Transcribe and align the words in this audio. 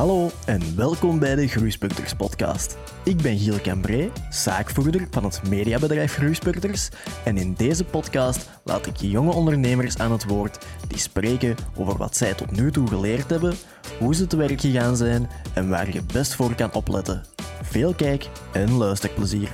Hallo 0.00 0.30
en 0.46 0.76
welkom 0.76 1.18
bij 1.18 1.34
de 1.34 1.48
Groeispurters 1.48 2.14
podcast. 2.14 2.76
Ik 3.04 3.16
ben 3.16 3.38
Giel 3.38 3.60
Cambré, 3.60 4.10
zaakvoerder 4.30 5.06
van 5.10 5.24
het 5.24 5.48
mediabedrijf 5.48 6.14
Groeispurters 6.14 6.88
en 7.24 7.36
in 7.36 7.54
deze 7.54 7.84
podcast 7.84 8.50
laat 8.64 8.86
ik 8.86 8.96
jonge 8.96 9.32
ondernemers 9.32 9.98
aan 9.98 10.12
het 10.12 10.24
woord 10.24 10.66
die 10.88 10.98
spreken 10.98 11.56
over 11.76 11.96
wat 11.96 12.16
zij 12.16 12.34
tot 12.34 12.50
nu 12.50 12.70
toe 12.70 12.86
geleerd 12.86 13.30
hebben, 13.30 13.54
hoe 13.98 14.14
ze 14.14 14.26
te 14.26 14.36
werk 14.36 14.60
gegaan 14.60 14.96
zijn 14.96 15.28
en 15.54 15.68
waar 15.68 15.92
je 15.92 16.02
best 16.12 16.34
voor 16.34 16.54
kan 16.54 16.74
opletten. 16.74 17.22
Veel 17.62 17.94
kijk- 17.94 18.28
en 18.52 18.72
luisterplezier. 18.72 19.48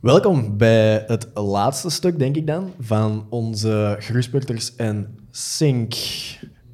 Welkom 0.00 0.56
bij 0.56 1.04
het 1.06 1.28
laatste 1.34 1.90
stuk, 1.90 2.18
denk 2.18 2.36
ik 2.36 2.46
dan, 2.46 2.72
van 2.80 3.26
onze 3.30 3.96
Groeispurters 3.98 4.76
en 4.76 5.18
Sync 5.30 5.94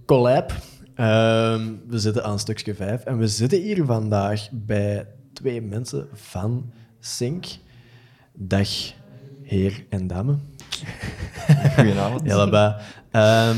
collab. 0.07 0.53
Ehm, 1.01 1.73
we 1.87 1.99
zitten 1.99 2.25
aan 2.25 2.39
stukje 2.39 2.75
5 2.75 3.05
en 3.05 3.19
we 3.19 3.29
zitten 3.29 3.61
hier 3.61 3.85
vandaag 3.85 4.49
bij 4.53 5.07
twee 5.33 5.63
mensen 5.63 6.09
van 6.13 6.73
Sync. 7.01 7.45
Dag, 8.33 8.69
heer 9.43 9.87
en 9.89 10.07
dame. 10.07 10.37
Goedenavond. 11.75 12.31
Allebei. 12.33 12.75
Ehm 13.11 13.57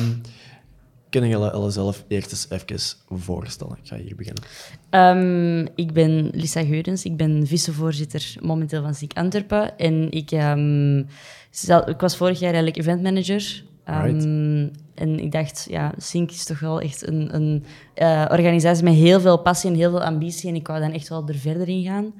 kunnen 1.11 1.31
jullie 1.31 1.47
alle 1.47 1.71
zelf 1.71 2.05
eerst 2.09 2.31
eens 2.31 2.47
even 2.51 2.79
voorstellen? 3.21 3.77
Ik 3.83 3.89
ga 3.89 3.97
hier 3.97 4.17
beginnen. 4.17 4.43
Ehm, 4.91 5.67
ik 5.75 5.93
ben 5.93 6.31
Lisa 6.35 6.65
Geurens, 6.65 7.05
ik 7.05 7.17
ben 7.17 7.47
vicevoorzitter 7.47 8.35
momenteel 8.41 8.83
van 8.83 8.95
SIEK 8.95 9.13
Antwerpen. 9.17 9.79
En 9.79 10.11
ik, 10.11 10.31
ehm, 10.31 11.03
zel- 11.51 11.89
ik 11.89 12.01
was 12.01 12.17
vorig 12.17 12.39
jaar 12.39 12.55
eigenlijk 12.55 12.77
eventmanager. 12.87 13.65
Ehm. 13.85 14.69
En 14.95 15.19
ik 15.19 15.33
dacht, 15.33 15.67
ja, 15.71 15.93
SINK 15.97 16.31
is 16.31 16.45
toch 16.45 16.61
wel 16.61 16.81
echt 16.81 17.07
een, 17.07 17.35
een 17.35 17.65
eh, 17.95 18.25
organisatie 18.31 18.85
met 18.85 18.95
heel 18.95 19.21
veel 19.21 19.39
passie 19.39 19.71
en 19.71 19.77
heel 19.77 19.91
veel 19.91 20.03
ambitie. 20.05 20.49
En 20.49 20.55
ik 20.55 20.67
wou 20.67 20.81
dan 20.81 20.93
echt 20.93 21.09
wel 21.09 21.29
er 21.29 21.35
verder 21.35 21.69
in 21.69 21.83
gaan. 21.85 22.13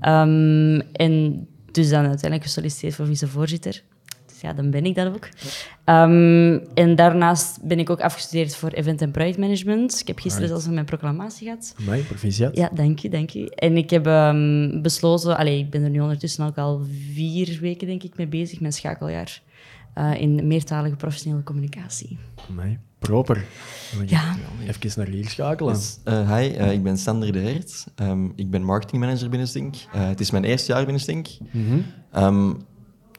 Ehm, 0.00 0.80
en 0.92 1.46
dus 1.72 1.88
dan 1.88 2.00
uiteindelijk 2.06 2.42
gesolliciteerd 2.42 2.94
voor 2.94 3.06
vicevoorzitter. 3.06 3.82
Dus 4.26 4.40
ja, 4.40 4.52
dan 4.52 4.70
ben 4.70 4.84
ik 4.84 4.94
dat 4.94 5.06
ook. 5.06 5.28
Ehm, 5.84 6.58
en 6.74 6.94
daarnaast 6.94 7.58
ben 7.62 7.78
ik 7.78 7.90
ook 7.90 8.00
afgestudeerd 8.00 8.56
voor 8.56 8.68
event- 8.70 9.02
en 9.02 9.10
projectmanagement. 9.10 10.00
Ik 10.00 10.06
heb 10.06 10.18
gisteren 10.18 10.48
Right. 10.48 10.60
zelfs 10.62 10.74
mijn 10.74 10.86
proclamatie 10.86 11.46
gehad. 11.46 11.74
Mij, 11.86 12.00
proficiat. 12.00 12.56
Ja, 12.56 12.70
dank 12.74 12.98
je, 12.98 13.08
dank 13.08 13.30
je. 13.30 13.54
En 13.54 13.76
ik 13.76 13.90
heb 13.90 14.02
besloten, 14.82 15.36
allee, 15.36 15.58
ik 15.58 15.70
ben 15.70 15.82
er 15.82 15.90
nu 15.90 16.00
ondertussen 16.00 16.46
ook 16.46 16.58
al 16.58 16.80
vier 17.14 17.58
weken 17.60 17.86
denk 17.86 18.02
ik 18.02 18.16
mee 18.16 18.26
bezig, 18.26 18.60
mijn 18.60 18.72
schakeljaar 18.72 19.40
eh, 19.96 20.20
in 20.20 20.46
meertalige 20.46 20.96
professionele 20.96 21.42
communicatie. 21.42 22.18
Mij, 22.54 22.78
proper. 22.98 23.34
Dan 23.34 24.00
moet 24.00 24.10
je 24.10 24.16
Ja. 24.16 24.36
Even 24.66 24.90
naar 24.96 25.06
hier 25.06 25.28
schakelen. 25.28 25.74
Dus, 25.74 25.98
eh, 26.04 26.36
hi, 26.36 26.48
eh, 26.50 26.72
ik 26.72 26.82
ben 26.82 26.98
Sander 26.98 27.32
de 27.32 27.38
Hert. 27.38 27.86
Ehm, 27.94 28.24
ik 28.34 28.50
ben 28.50 28.62
marketingmanager 28.62 29.28
binnen 29.28 29.48
Stink. 29.48 29.74
Eh, 29.92 30.06
het 30.06 30.20
is 30.20 30.30
mijn 30.30 30.44
eerste 30.44 30.72
jaar 30.72 30.82
binnen 30.82 31.02
Stink. 31.02 31.26
Mhm. 31.50 31.78
Ehm, 32.12 32.50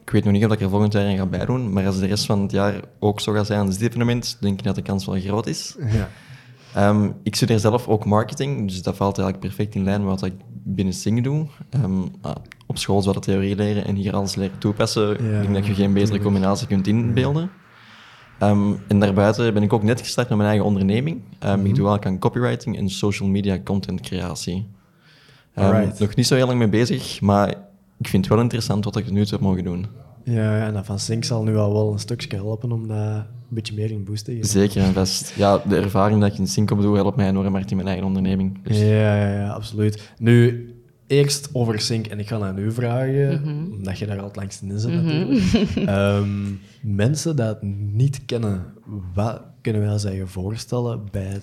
ik 0.02 0.10
weet 0.10 0.24
nog 0.24 0.32
niet 0.32 0.44
of 0.44 0.52
ik 0.52 0.60
er 0.60 0.70
volgend 0.70 0.92
jaar 0.92 1.06
aan 1.06 1.16
ga 1.16 1.26
bijdoen, 1.26 1.72
maar 1.72 1.86
als 1.86 1.98
de 1.98 2.06
rest 2.06 2.26
van 2.26 2.42
het 2.42 2.50
jaar 2.50 2.80
ook 2.98 3.20
zo 3.20 3.32
gaat 3.32 3.46
zijn 3.46 3.58
aan 3.58 3.70
dit 3.70 3.80
evenement, 3.80 4.36
denk 4.40 4.58
ik 4.58 4.64
dat 4.64 4.74
de 4.74 4.82
kans 4.82 5.06
wel 5.06 5.20
groot 5.20 5.46
is. 5.46 5.76
Ja. 5.90 6.08
Ehm, 6.74 7.10
ik 7.22 7.34
studeer 7.36 7.58
zelf 7.58 7.88
ook 7.88 8.04
marketing, 8.04 8.68
dus 8.68 8.82
dat 8.82 8.96
valt 8.96 9.18
eigenlijk 9.18 9.46
perfect 9.46 9.74
in 9.74 9.84
lijn 9.84 10.04
met 10.04 10.20
wat 10.20 10.30
ik 10.30 10.34
binnen 10.50 10.94
Stink 10.94 11.24
doe. 11.24 11.46
Ehm, 11.70 12.02
ah, 12.20 12.36
op 12.78 12.84
school 12.84 13.12
dat 13.12 13.22
theorie 13.22 13.56
leren 13.56 13.84
en 13.84 13.94
hier 13.94 14.14
alles 14.14 14.34
leren 14.34 14.58
toepassen. 14.58 15.10
ik 15.12 15.42
denk 15.42 15.54
dat 15.54 15.66
je 15.66 15.74
geen 15.74 15.92
betere 15.92 16.20
combinatie 16.20 16.66
kunt 16.66 16.86
inbeelden. 16.86 17.50
Ehm, 18.38 18.72
en 18.88 18.98
daarbuiten 19.00 19.54
ben 19.54 19.62
ik 19.62 19.72
ook 19.72 19.82
net 19.82 20.00
gestart 20.00 20.28
met 20.28 20.36
mijn 20.36 20.48
eigen 20.50 20.66
onderneming. 20.66 21.20
Ehm, 21.38 21.58
Ik 21.58 21.74
doe 21.74 21.88
eigenlijk 21.88 22.06
aan 22.06 22.18
copywriting 22.18 22.76
en 22.76 22.88
social 22.88 23.28
media 23.28 23.58
content 23.64 24.00
creatie. 24.00 24.66
Alright. 25.54 25.98
nog 25.98 26.14
niet 26.14 26.26
zo 26.26 26.34
heel 26.34 26.46
lang 26.46 26.58
mee 26.58 26.68
bezig, 26.68 27.20
maar 27.20 27.48
ik 27.98 28.08
vind 28.08 28.24
het 28.24 28.34
wel 28.34 28.42
interessant 28.42 28.84
wat 28.84 28.96
ik 28.96 29.10
nu 29.10 29.22
toe 29.22 29.30
heb 29.30 29.40
mogen 29.40 29.64
doen. 29.64 29.86
Ja, 30.24 30.66
en 30.66 30.74
dat 30.74 30.86
van 30.86 30.98
Sync 30.98 31.24
zal 31.24 31.42
nu 31.42 31.56
al 31.56 31.72
wel 31.72 31.92
een 31.92 31.98
stukje 31.98 32.36
helpen 32.36 32.72
om 32.72 32.88
dat 32.88 32.96
een 32.96 33.24
beetje 33.48 33.74
meer 33.74 33.90
in 33.90 34.04
boost 34.04 34.24
te 34.24 34.32
geven. 34.32 34.48
Zeker 34.48 34.82
en 34.82 34.92
vast. 34.92 35.32
Ja, 35.36 35.62
de 35.68 35.76
ervaring 35.76 36.20
dat 36.20 36.32
ik 36.32 36.38
in 36.38 36.46
Sync 36.46 36.68
doe, 36.68 36.96
helpt 36.96 37.16
mij 37.16 37.28
enorm 37.28 37.54
hard 37.54 37.70
in 37.70 37.76
mijn 37.76 37.88
eigen 37.88 38.06
onderneming. 38.06 38.58
Dus 38.64 38.78
Ja, 38.78 38.86
ja, 39.16 39.32
ja, 39.32 39.48
absoluut. 39.48 40.12
Nu, 40.18 40.68
eerst 41.08 41.48
over 41.52 41.80
Sync, 41.80 42.06
en 42.06 42.18
ik 42.18 42.28
ga 42.28 42.40
aan 42.40 42.58
u 42.58 42.72
vragen, 42.72 43.42
omdat 43.72 43.98
je 43.98 44.06
daar 44.06 44.18
al 44.18 44.24
het 44.24 44.36
langst 44.36 44.62
in 44.62 44.78
zit 44.78 44.92
natuurlijk. 44.92 45.40
Ehm, 45.88 46.52
mensen 46.82 47.36
dat 47.36 47.48
het 47.48 47.62
niet 47.92 48.24
kennen, 48.26 48.64
wat 49.14 49.42
kunnen 49.60 49.82
wij 49.82 49.98
zich 49.98 50.30
voorstellen 50.30 51.08
bij 51.10 51.40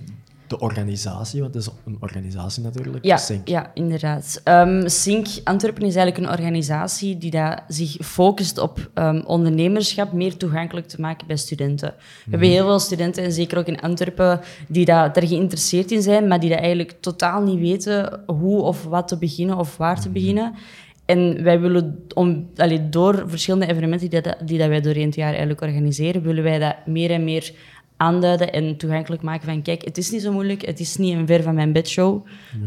de 0.47 0.59
organisatie? 0.59 1.41
Want 1.41 1.53
het 1.53 1.63
is 1.63 1.69
een 1.85 1.97
organisatie 1.99 2.63
natuurlijk, 2.63 3.05
Ja, 3.05 3.17
Sync. 3.17 3.47
ja 3.47 3.71
inderdaad. 3.73 4.41
SINK 4.85 5.27
Antwerpen 5.43 5.83
is 5.85 5.95
eigenlijk 5.95 6.17
een 6.27 6.37
organisatie 6.37 7.17
die 7.17 7.31
dat 7.31 7.61
zich 7.67 7.95
focust 8.01 8.57
op 8.57 8.89
ehm, 8.93 9.21
ondernemerschap 9.25 10.11
meer 10.11 10.37
toegankelijk 10.37 10.87
te 10.87 11.01
maken 11.01 11.27
bij 11.27 11.37
studenten. 11.37 11.93
We 12.25 12.29
hebben 12.31 12.49
heel 12.49 12.65
veel 12.65 12.79
studenten, 12.79 13.23
en 13.23 13.31
zeker 13.31 13.57
ook 13.57 13.67
in 13.67 13.81
Antwerpen, 13.81 14.39
die 14.67 14.85
daar 14.85 15.11
geïnteresseerd 15.15 15.91
in 15.91 16.01
zijn, 16.01 16.27
maar 16.27 16.39
die 16.39 16.49
dat 16.49 16.59
eigenlijk 16.59 16.95
totaal 16.99 17.41
niet 17.41 17.59
weten 17.59 18.23
hoe 18.25 18.61
of 18.61 18.83
wat 18.83 19.07
te 19.07 19.17
beginnen 19.17 19.57
of 19.57 19.77
waar 19.77 20.01
te 20.01 20.09
beginnen. 20.09 20.53
En 21.05 21.43
wij 21.43 21.59
willen, 21.59 22.05
om, 22.13 22.49
allee, 22.55 22.89
door 22.89 23.23
verschillende 23.27 23.67
evenementen 23.67 24.09
die, 24.09 24.21
dat, 24.21 24.35
die 24.45 24.57
dat 24.57 24.67
wij 24.67 24.81
doorheen 24.81 25.05
het 25.05 25.15
jaar 25.15 25.29
eigenlijk 25.29 25.61
organiseren, 25.61 26.21
willen 26.21 26.43
wij 26.43 26.59
dat 26.59 26.75
meer 26.85 27.11
en 27.11 27.23
meer 27.23 27.53
aanduiden 27.97 28.53
en 28.53 28.77
toegankelijk 28.77 29.21
maken 29.21 29.47
van 29.47 29.61
kijk, 29.61 29.85
het 29.85 29.97
is 29.97 30.11
niet 30.11 30.21
zo 30.21 30.31
moeilijk, 30.31 30.65
het 30.65 30.79
is 30.79 30.97
niet 30.97 31.15
een 31.15 31.27
ver 31.27 31.43
van 31.43 31.55
mijn 31.55 31.71
bedshow. 31.73 32.25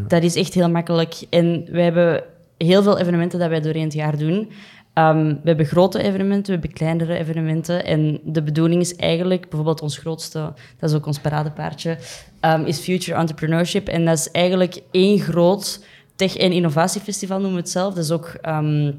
Dat 0.09 0.23
is 0.23 0.35
echt 0.35 0.55
heel 0.55 0.71
makkelijk. 0.71 1.15
En 1.31 1.65
wij 1.71 1.83
hebben 1.85 2.23
heel 2.59 2.83
veel 2.83 2.99
evenementen 2.99 3.39
dat 3.39 3.49
wij 3.49 3.61
doorheen 3.61 3.83
het 3.85 3.93
jaar 3.93 4.19
doen. 4.19 4.51
Ehm, 4.95 5.27
we 5.27 5.41
hebben 5.45 5.67
grote 5.67 6.03
evenementen, 6.03 6.55
we 6.55 6.61
hebben 6.61 6.73
kleinere 6.73 7.15
evenementen. 7.19 7.85
En 7.85 8.21
de 8.25 8.43
bedoeling 8.43 8.81
is 8.81 8.97
eigenlijk, 8.97 9.41
bijvoorbeeld 9.41 9.83
ons 9.83 9.99
grootste, 9.99 10.53
dat 10.79 10.91
is 10.91 10.97
ook 10.97 11.07
ons 11.07 11.19
paradepaardje, 11.19 11.99
ehm, 12.41 12.65
is 12.65 12.79
Future 12.79 13.19
Entrepreneurship. 13.19 13.89
En 13.89 14.05
dat 14.05 14.19
is 14.19 14.31
eigenlijk 14.31 14.81
één 14.91 15.19
groot 15.19 15.85
tech- 16.17 16.37
en 16.37 16.53
innovatiefestival, 16.53 17.37
noemen 17.37 17.55
we 17.57 17.63
het 17.63 17.71
zelf. 17.71 17.95
Dat 17.95 18.05
is 18.05 18.11
ook 18.11 18.27
ehm, 18.41 18.93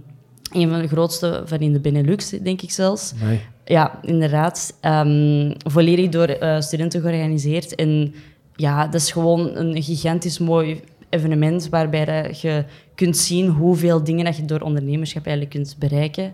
een 0.51 0.69
van 0.69 0.81
de 0.81 0.87
grootste 0.87 1.41
van 1.45 1.59
in 1.59 1.73
de 1.73 1.79
Benelux, 1.79 2.29
denk 2.29 2.61
ik 2.61 2.71
zelfs. 2.71 3.13
Nee. 3.23 3.39
Ja, 3.69 3.99
inderdaad. 4.01 4.77
Ehm, 4.81 5.51
volledig 5.57 6.09
door 6.09 6.27
eh, 6.27 6.59
studenten 6.61 7.01
georganiseerd. 7.01 7.75
En 7.75 8.13
ja, 8.55 8.85
dat 8.87 9.01
is 9.01 9.11
gewoon 9.11 9.55
een 9.55 9.83
gigantisch 9.83 10.39
mooi 10.39 10.79
evenement 11.09 11.69
waarbij 11.69 12.35
je 12.41 12.63
kunt 12.95 13.17
zien 13.17 13.47
hoeveel 13.47 14.03
dingen 14.03 14.25
dat 14.25 14.35
je 14.35 14.45
door 14.45 14.59
ondernemerschap 14.61 15.25
eigenlijk 15.25 15.55
kunt 15.55 15.75
bereiken. 15.79 16.33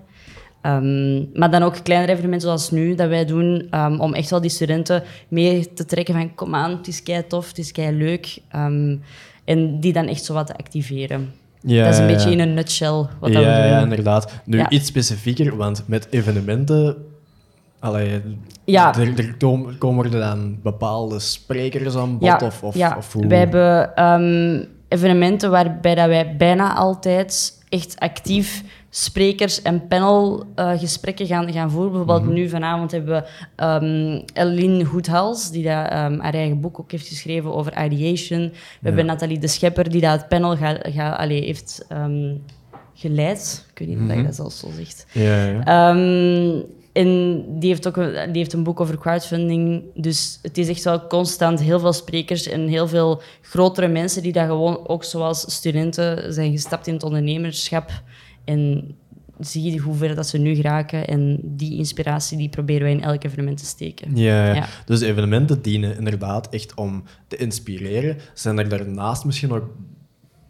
Ehm, 0.61 1.23
maar 1.39 1.51
dan 1.51 1.63
ook 1.63 1.83
kleinere 1.83 2.11
evenementen 2.11 2.47
zoals 2.47 2.71
nu, 2.71 2.95
dat 2.95 3.09
wij 3.09 3.25
doen, 3.25 3.67
ehm, 3.69 3.99
om 3.99 4.13
echt 4.13 4.29
wel 4.29 4.41
die 4.41 4.49
studenten 4.49 5.03
mee 5.27 5.73
te 5.73 5.85
trekken 5.85 6.13
van 6.13 6.35
kom 6.35 6.55
aan, 6.55 6.71
het 6.71 6.87
is 6.87 7.03
kei 7.03 7.27
tof, 7.27 7.47
het 7.47 7.57
is 7.57 7.71
kei 7.71 7.97
leuk. 7.97 8.37
Ehm, 8.49 8.95
en 9.45 9.79
die 9.79 9.93
dan 9.93 10.07
echt 10.07 10.23
zo 10.23 10.33
wat 10.33 10.47
te 10.47 10.57
activeren. 10.57 11.33
Ja, 11.61 11.83
dat 11.83 11.93
is 11.93 11.99
een 11.99 12.07
ja, 12.07 12.11
beetje 12.13 12.29
ja. 12.29 12.33
in 12.35 12.39
een 12.39 12.53
nutshell 12.53 12.89
wat 12.91 13.07
ja, 13.19 13.19
dat 13.19 13.33
we 13.33 13.39
doen. 13.39 13.67
ja, 13.69 13.81
inderdaad. 13.81 14.33
Nu 14.45 14.57
Ja. 14.57 14.69
iets 14.69 14.87
specifieker, 14.87 15.55
want 15.55 15.83
met 15.87 16.07
evenementen. 16.09 16.95
Allee, 17.85 18.21
Ja. 18.65 18.95
er, 18.95 19.19
er 19.19 19.35
komen, 19.77 20.05
er 20.05 20.11
dan 20.19 20.59
bepaalde 20.63 21.19
sprekers 21.19 21.95
aan 21.95 22.17
bod? 22.17 22.41
of, 22.41 22.63
of, 22.63 22.75
ja. 22.75 22.95
of 22.97 23.13
hoe? 23.13 23.27
wij 23.27 23.37
hebben 23.37 23.95
ehm, 23.95 24.63
evenementen 24.87 25.51
waarbij 25.51 25.95
dat 25.95 26.07
wij 26.07 26.35
bijna 26.37 26.73
altijd 26.75 27.61
echt 27.69 27.95
actief 27.99 28.63
sprekers 28.89 29.61
en 29.61 29.87
panelgesprekken 29.87 31.25
gaan, 31.27 31.51
gaan 31.53 31.71
voeren. 31.71 31.91
Bijvoorbeeld 31.91 32.23
Mhm. 32.23 32.33
nu 32.33 32.49
vanavond 32.49 32.91
hebben 32.91 33.23
we 33.57 33.63
um, 33.65 34.23
Eline 34.33 34.85
Goedhals, 34.85 35.51
die 35.51 35.63
dat, 35.63 35.87
ehm, 35.89 36.19
haar 36.19 36.33
eigen 36.33 36.61
boek 36.61 36.79
ook 36.79 36.91
heeft 36.91 37.07
geschreven 37.07 37.53
over 37.53 37.83
ideation. 37.85 38.39
We 38.49 38.87
hebben 38.87 39.05
Nathalie 39.05 39.39
de 39.39 39.47
Schepper, 39.47 39.89
die 39.89 40.01
dat 40.01 40.27
panel 40.27 40.55
ga, 40.57 40.77
ga, 40.81 41.09
allee, 41.09 41.43
heeft 41.43 41.85
geleid. 42.93 43.65
Ik 43.71 43.79
weet 43.79 43.87
niet 43.87 43.97
of 43.97 44.03
Mhm. 44.03 44.17
je 44.17 44.23
dat 44.23 44.35
zelfs 44.35 44.59
zo 44.59 44.67
zegt. 44.75 45.05
Ja, 45.11 45.45
ja. 45.45 45.63
En 46.95 47.43
die 47.59 47.69
heeft 47.69 47.87
ook 47.87 47.97
een, 47.97 48.31
die 48.31 48.41
heeft 48.41 48.53
een 48.53 48.63
boek 48.63 48.79
over 48.79 48.97
crowdfunding. 48.97 49.83
Dus 49.95 50.39
het 50.41 50.57
is 50.57 50.67
echt 50.67 50.83
wel 50.83 51.07
constant 51.07 51.61
heel 51.61 51.79
veel 51.79 51.93
sprekers 51.93 52.47
en 52.47 52.67
heel 52.67 52.87
veel 52.87 53.21
grotere 53.41 53.87
mensen 53.87 54.23
die 54.23 54.31
daar 54.31 54.47
gewoon 54.47 54.87
ook 54.87 55.03
zoals 55.03 55.53
studenten 55.53 56.33
zijn 56.33 56.51
gestapt 56.51 56.87
in 56.87 56.93
het 56.93 57.03
ondernemerschap. 57.03 57.89
En 58.45 58.95
zie 59.39 59.71
je 59.71 59.79
hoe 59.79 59.95
ver 59.95 60.15
dat 60.15 60.27
ze 60.27 60.37
nu 60.37 60.55
geraken. 60.55 61.07
En 61.07 61.39
die 61.43 61.77
inspiratie 61.77 62.37
die 62.37 62.49
proberen 62.49 62.83
wij 62.83 62.91
in 62.91 63.03
elk 63.03 63.23
evenement 63.23 63.57
te 63.57 63.65
steken. 63.65 64.17
Ja, 64.17 64.53
ja. 64.53 64.67
Dus 64.85 65.01
evenementen 65.01 65.61
dienen 65.61 65.97
inderdaad 65.97 66.49
echt 66.49 66.73
om 66.75 67.03
te 67.27 67.35
inspireren. 67.35 68.17
Zijn 68.33 68.59
er 68.59 68.69
daarnaast 68.69 69.25
misschien 69.25 69.49
nog 69.49 69.61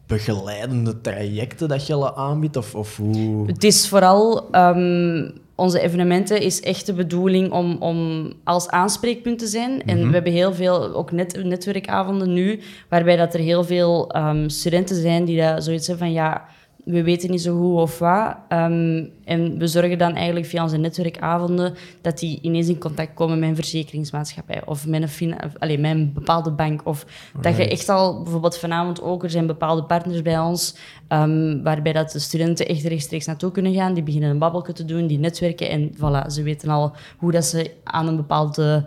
begeleidende 0.05 1.01
trajecten 1.01 1.67
dat 1.67 1.87
je 1.87 2.15
aanbiedt? 2.15 2.57
Of, 2.57 2.75
of 2.75 2.97
hoe... 2.97 3.47
Het 3.47 3.63
is 3.63 3.87
vooral 3.87 4.51
ehm, 4.51 5.29
onze 5.55 5.79
evenementen 5.79 6.41
is 6.41 6.61
echt 6.61 6.85
de 6.85 6.93
bedoeling 6.93 7.51
om, 7.51 7.77
om 7.79 8.31
als 8.43 8.67
aanspreekpunt 8.67 9.39
te 9.39 9.47
zijn. 9.47 9.83
En 9.85 9.97
Mhm. 9.99 10.07
we 10.07 10.13
hebben 10.13 10.31
heel 10.31 10.53
veel 10.53 10.93
ook 10.93 11.11
net, 11.11 11.43
netwerkavonden 11.43 12.33
nu, 12.33 12.59
waarbij 12.89 13.15
dat 13.15 13.33
er 13.33 13.39
heel 13.39 13.63
veel 13.63 14.11
ehm, 14.11 14.49
studenten 14.49 14.95
zijn 14.95 15.25
die 15.25 15.41
dat 15.41 15.63
zoiets 15.63 15.87
hebben 15.87 16.05
van 16.05 16.15
ja, 16.15 16.45
we 16.85 17.03
weten 17.03 17.31
niet 17.31 17.41
zo 17.41 17.55
hoe 17.55 17.79
of 17.79 17.99
wat. 17.99 18.35
Ehm, 18.47 19.05
en 19.23 19.57
we 19.57 19.67
zorgen 19.67 19.97
dan 19.97 20.15
eigenlijk 20.15 20.45
via 20.45 20.63
onze 20.63 20.77
netwerkavonden 20.77 21.75
dat 22.01 22.19
die 22.19 22.39
ineens 22.41 22.67
in 22.67 22.77
contact 22.77 23.13
komen 23.13 23.39
met 23.39 23.49
een 23.49 23.55
verzekeringsmaatschappij 23.55 24.65
of 24.65 24.87
met 24.87 25.19
een, 25.19 25.35
allee, 25.59 25.79
met 25.79 25.91
een 25.91 26.13
bepaalde 26.13 26.51
bank. 26.51 26.81
Of 26.83 27.05
dat 27.41 27.57
je 27.57 27.69
echt 27.69 27.89
al, 27.89 28.21
bijvoorbeeld 28.23 28.57
vanavond 28.57 29.01
ook, 29.01 29.23
er 29.23 29.29
zijn 29.29 29.47
bepaalde 29.47 29.83
partners 29.83 30.21
bij 30.21 30.39
ons, 30.39 30.75
ehm, 31.07 31.61
waarbij 31.63 31.93
dat 31.93 32.11
de 32.11 32.19
studenten 32.19 32.67
echt 32.67 32.83
rechtstreeks 32.83 33.25
naartoe 33.25 33.51
kunnen 33.51 33.73
gaan. 33.73 33.93
Die 33.93 34.03
beginnen 34.03 34.29
een 34.29 34.39
babbelje 34.39 34.73
te 34.73 34.85
doen, 34.85 35.07
die 35.07 35.19
netwerken 35.19 35.69
en 35.69 35.91
voilà, 35.95 36.27
ze 36.27 36.43
weten 36.43 36.69
al 36.69 36.93
hoe 37.17 37.31
dat 37.31 37.45
ze 37.45 37.71
aan 37.83 38.07
een 38.07 38.15
bepaalde 38.15 38.85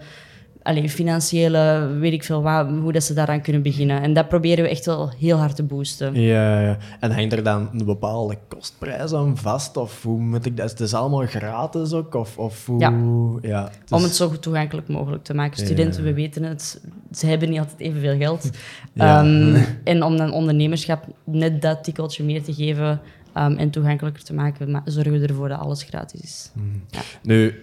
allee, 0.68 0.88
financiële, 0.88 1.86
weet 1.98 2.12
ik 2.12 2.24
veel 2.24 2.42
wat, 2.42 2.68
hoe 2.68 2.92
dat 2.92 3.02
ze 3.02 3.14
daaraan 3.14 3.40
kunnen 3.40 3.62
beginnen. 3.62 4.02
En 4.02 4.12
dat 4.12 4.28
proberen 4.28 4.64
we 4.64 4.70
echt 4.70 4.86
wel 4.86 5.10
heel 5.18 5.36
hard 5.36 5.56
te 5.56 5.62
boosten. 5.62 6.14
Ja, 6.20 6.60
ja. 6.60 6.76
En 7.00 7.10
hangt 7.10 7.32
er 7.32 7.42
dan 7.42 7.68
een 7.72 7.84
bepaalde 7.84 8.38
kostprijs 8.48 9.12
aan 9.12 9.36
vast? 9.36 9.76
Of 9.76 10.02
hoe 10.02 10.20
moet 10.20 10.46
ik 10.46 10.56
dat? 10.56 10.70
Het 10.70 10.80
is 10.80 10.94
allemaal 10.94 11.26
gratis 11.26 11.92
ook? 11.92 12.14
Of, 12.14 12.38
of 12.38 12.66
hoe... 12.66 12.80
Ja. 12.80 12.92
ja 13.48 13.70
het 13.80 13.92
Om 13.92 14.02
het 14.02 14.14
zo 14.14 14.28
goed 14.28 14.42
toegankelijk 14.42 14.88
mogelijk 14.88 15.24
te 15.24 15.34
maken. 15.34 15.58
Ja. 15.58 15.64
Studenten, 15.64 16.02
we 16.04 16.14
weten 16.14 16.42
het, 16.42 16.80
ze 17.12 17.26
hebben 17.26 17.50
niet 17.50 17.58
altijd 17.58 17.80
evenveel 17.80 18.16
geld. 18.16 18.50
Ja. 18.92 19.22
Ehm, 19.22 19.62
en 19.84 20.02
om 20.02 20.16
dan 20.16 20.32
ondernemerschap 20.32 21.04
net 21.24 21.62
dat 21.62 21.84
tikkeltje 21.84 22.24
meer 22.24 22.42
te 22.42 22.54
geven 22.54 23.00
ehm, 23.34 23.52
en 23.52 23.70
toegankelijker 23.70 24.22
te 24.22 24.34
maken, 24.34 24.70
ma- 24.70 24.82
zorgen 24.84 25.12
we 25.20 25.26
ervoor 25.26 25.48
dat 25.48 25.58
alles 25.58 25.82
gratis 25.82 26.20
is. 26.20 26.50
Nu, 27.22 27.54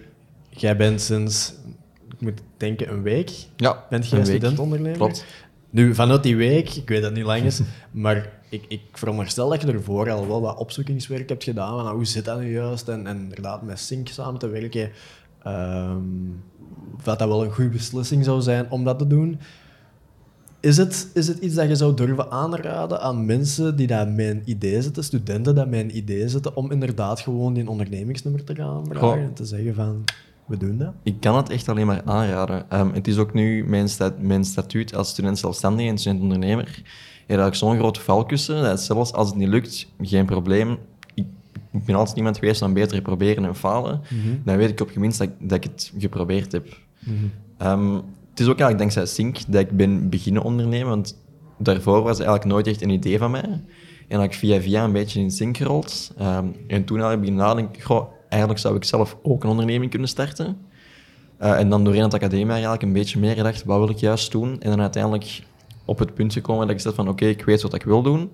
jij 0.50 0.76
bent 0.76 1.00
sinds, 1.00 1.54
ik 2.12 2.20
moet 2.20 2.40
denken, 2.56 2.92
een 2.92 3.02
week... 3.02 3.30
Ja, 3.56 3.84
Bent 3.90 4.08
je 4.08 4.16
een 4.16 4.26
student-ondernemer? 4.26 4.96
Klopt. 4.98 5.24
Nu, 5.70 5.94
vanuit 5.94 6.22
die 6.22 6.36
week, 6.36 6.74
ik 6.74 6.88
weet 6.88 7.00
dat 7.00 7.10
het 7.10 7.18
niet 7.18 7.26
lang 7.26 7.42
is, 7.42 7.60
maar 7.90 8.32
ik, 8.48 8.64
ik 8.68 8.80
veronderstel 8.92 9.48
dat 9.48 9.62
je 9.62 9.72
ervoor 9.72 10.10
al 10.10 10.28
wel 10.28 10.40
wat 10.40 10.58
opzoekingswerk 10.58 11.28
hebt 11.28 11.44
gedaan. 11.44 11.74
Van, 11.74 11.84
nou, 11.84 11.96
hoe 11.96 12.04
zit 12.04 12.24
dat 12.24 12.40
nu 12.40 12.52
juist? 12.52 12.88
En, 12.88 13.06
en 13.06 13.18
inderdaad 13.18 13.62
met 13.62 13.78
Sync 13.80 14.08
samen 14.08 14.38
te 14.38 14.48
werken. 14.48 14.90
ehm, 15.42 15.98
of 16.96 17.02
dat 17.02 17.18
dat 17.18 17.28
wel 17.28 17.44
een 17.44 17.52
goede 17.52 17.70
beslissing 17.70 18.24
zou 18.24 18.40
zijn 18.40 18.70
om 18.70 18.84
dat 18.84 18.98
te 18.98 19.06
doen. 19.06 19.38
Is 20.60 20.76
het, 20.76 21.10
is 21.14 21.28
het 21.28 21.38
iets 21.38 21.54
dat 21.54 21.68
je 21.68 21.74
zou 21.74 21.94
durven 21.94 22.30
aanraden 22.30 23.00
aan 23.00 23.26
mensen 23.26 23.76
die 23.76 23.86
dat 23.86 24.08
met 24.08 24.26
een 24.26 24.42
idee 24.44 24.82
zitten, 24.82 25.04
studenten 25.04 25.54
die 25.54 25.80
een 25.80 25.96
idee 25.96 26.28
zitten, 26.28 26.56
om 26.56 26.70
inderdaad 26.70 27.20
gewoon 27.20 27.54
die 27.54 27.68
ondernemingsnummer 27.70 28.44
te 28.44 28.54
gaan 28.54 28.86
vragen 28.86 29.22
en 29.22 29.34
te 29.34 29.44
zeggen 29.44 29.74
van, 29.74 30.04
we 30.46 30.56
doen 30.56 30.78
dat? 30.78 30.92
Ik 31.02 31.20
kan 31.20 31.36
het 31.36 31.50
echt 31.50 31.68
alleen 31.68 31.86
maar 31.86 32.02
aanraden. 32.04 32.70
Ehm, 32.70 32.92
het 32.92 33.08
is 33.08 33.18
ook 33.18 33.34
nu 33.34 33.64
mijn, 33.64 33.88
sta- 33.88 34.14
mijn 34.20 34.44
statuut 34.44 34.94
als 34.96 35.08
student 35.08 35.38
zelfstandige 35.38 35.88
en 35.88 35.98
student 35.98 36.22
ondernemer. 36.22 36.82
Ja, 37.26 37.36
dat 37.36 37.46
ik 37.46 37.54
zo'n 37.54 37.78
groot 37.78 37.98
valkussen, 37.98 38.62
dat 38.62 38.80
zelfs 38.82 39.12
als 39.12 39.28
het 39.28 39.36
niet 39.36 39.48
lukt, 39.48 39.86
geen 40.00 40.26
probleem. 40.26 40.78
Ik, 41.14 41.24
ik 41.72 41.84
ben 41.84 41.94
altijd 41.94 42.16
iemand 42.16 42.38
geweest 42.38 42.58
van 42.60 42.72
beter 42.72 43.02
proberen 43.02 43.44
en 43.44 43.56
falen. 43.56 44.00
Dan 44.44 44.56
weet 44.56 44.70
ik 44.70 44.80
op 44.80 44.90
geminst 44.90 45.18
dat, 45.18 45.28
ik- 45.28 45.48
dat 45.48 45.56
ik 45.56 45.62
het 45.64 45.92
geprobeerd 45.98 46.52
heb. 46.52 46.66
Ehm, 47.58 47.94
het 48.30 48.40
is 48.40 48.46
ook 48.46 48.58
eigenlijk 48.60 48.78
dankzij 48.78 49.06
Sync 49.06 49.38
dat 49.48 49.60
ik 49.60 49.70
ben 49.76 50.08
beginnen 50.08 50.42
ondernemen, 50.42 50.88
want 50.88 51.18
daarvoor 51.58 52.02
was 52.02 52.18
het 52.18 52.26
eigenlijk 52.26 52.44
nooit 52.44 52.66
echt 52.66 52.82
een 52.82 52.90
idee 52.90 53.18
van 53.18 53.30
mij. 53.30 53.42
En 54.08 54.16
dat 54.18 54.22
ik 54.22 54.34
via 54.34 54.60
via 54.60 54.84
een 54.84 54.92
beetje 54.92 55.20
in 55.20 55.30
Sync 55.30 55.56
gerold. 55.56 56.12
Ehm, 56.18 56.46
en 56.66 56.84
toen 56.84 57.00
had 57.00 57.12
ik 57.12 57.18
beginnen 57.20 57.44
nadenken, 57.44 57.82
goh, 57.82 58.06
eigenlijk 58.28 58.60
zou 58.60 58.76
ik 58.76 58.84
zelf 58.84 59.16
ook 59.22 59.44
een 59.44 59.50
onderneming 59.50 59.90
kunnen 59.90 60.08
starten. 60.08 60.56
Eh, 61.38 61.58
en 61.58 61.68
dan 61.68 61.84
doorheen 61.84 62.02
het 62.02 62.14
academie 62.14 62.52
eigenlijk 62.52 62.82
een 62.82 62.92
beetje 62.92 63.18
meer 63.18 63.34
gedacht, 63.34 63.64
wat 63.64 63.78
wil 63.78 63.90
ik 63.90 63.96
juist 63.96 64.32
doen? 64.32 64.60
En 64.60 64.70
dan 64.70 64.80
uiteindelijk 64.80 65.42
op 65.84 65.98
het 65.98 66.14
punt 66.14 66.32
gekomen 66.32 66.66
dat 66.66 66.76
ik 66.76 66.82
zeg 66.82 66.94
van, 66.94 67.08
oké, 67.08 67.24
ik 67.24 67.44
weet 67.44 67.62
wat 67.62 67.74
ik 67.74 67.82
wil 67.82 68.02
doen. 68.02 68.30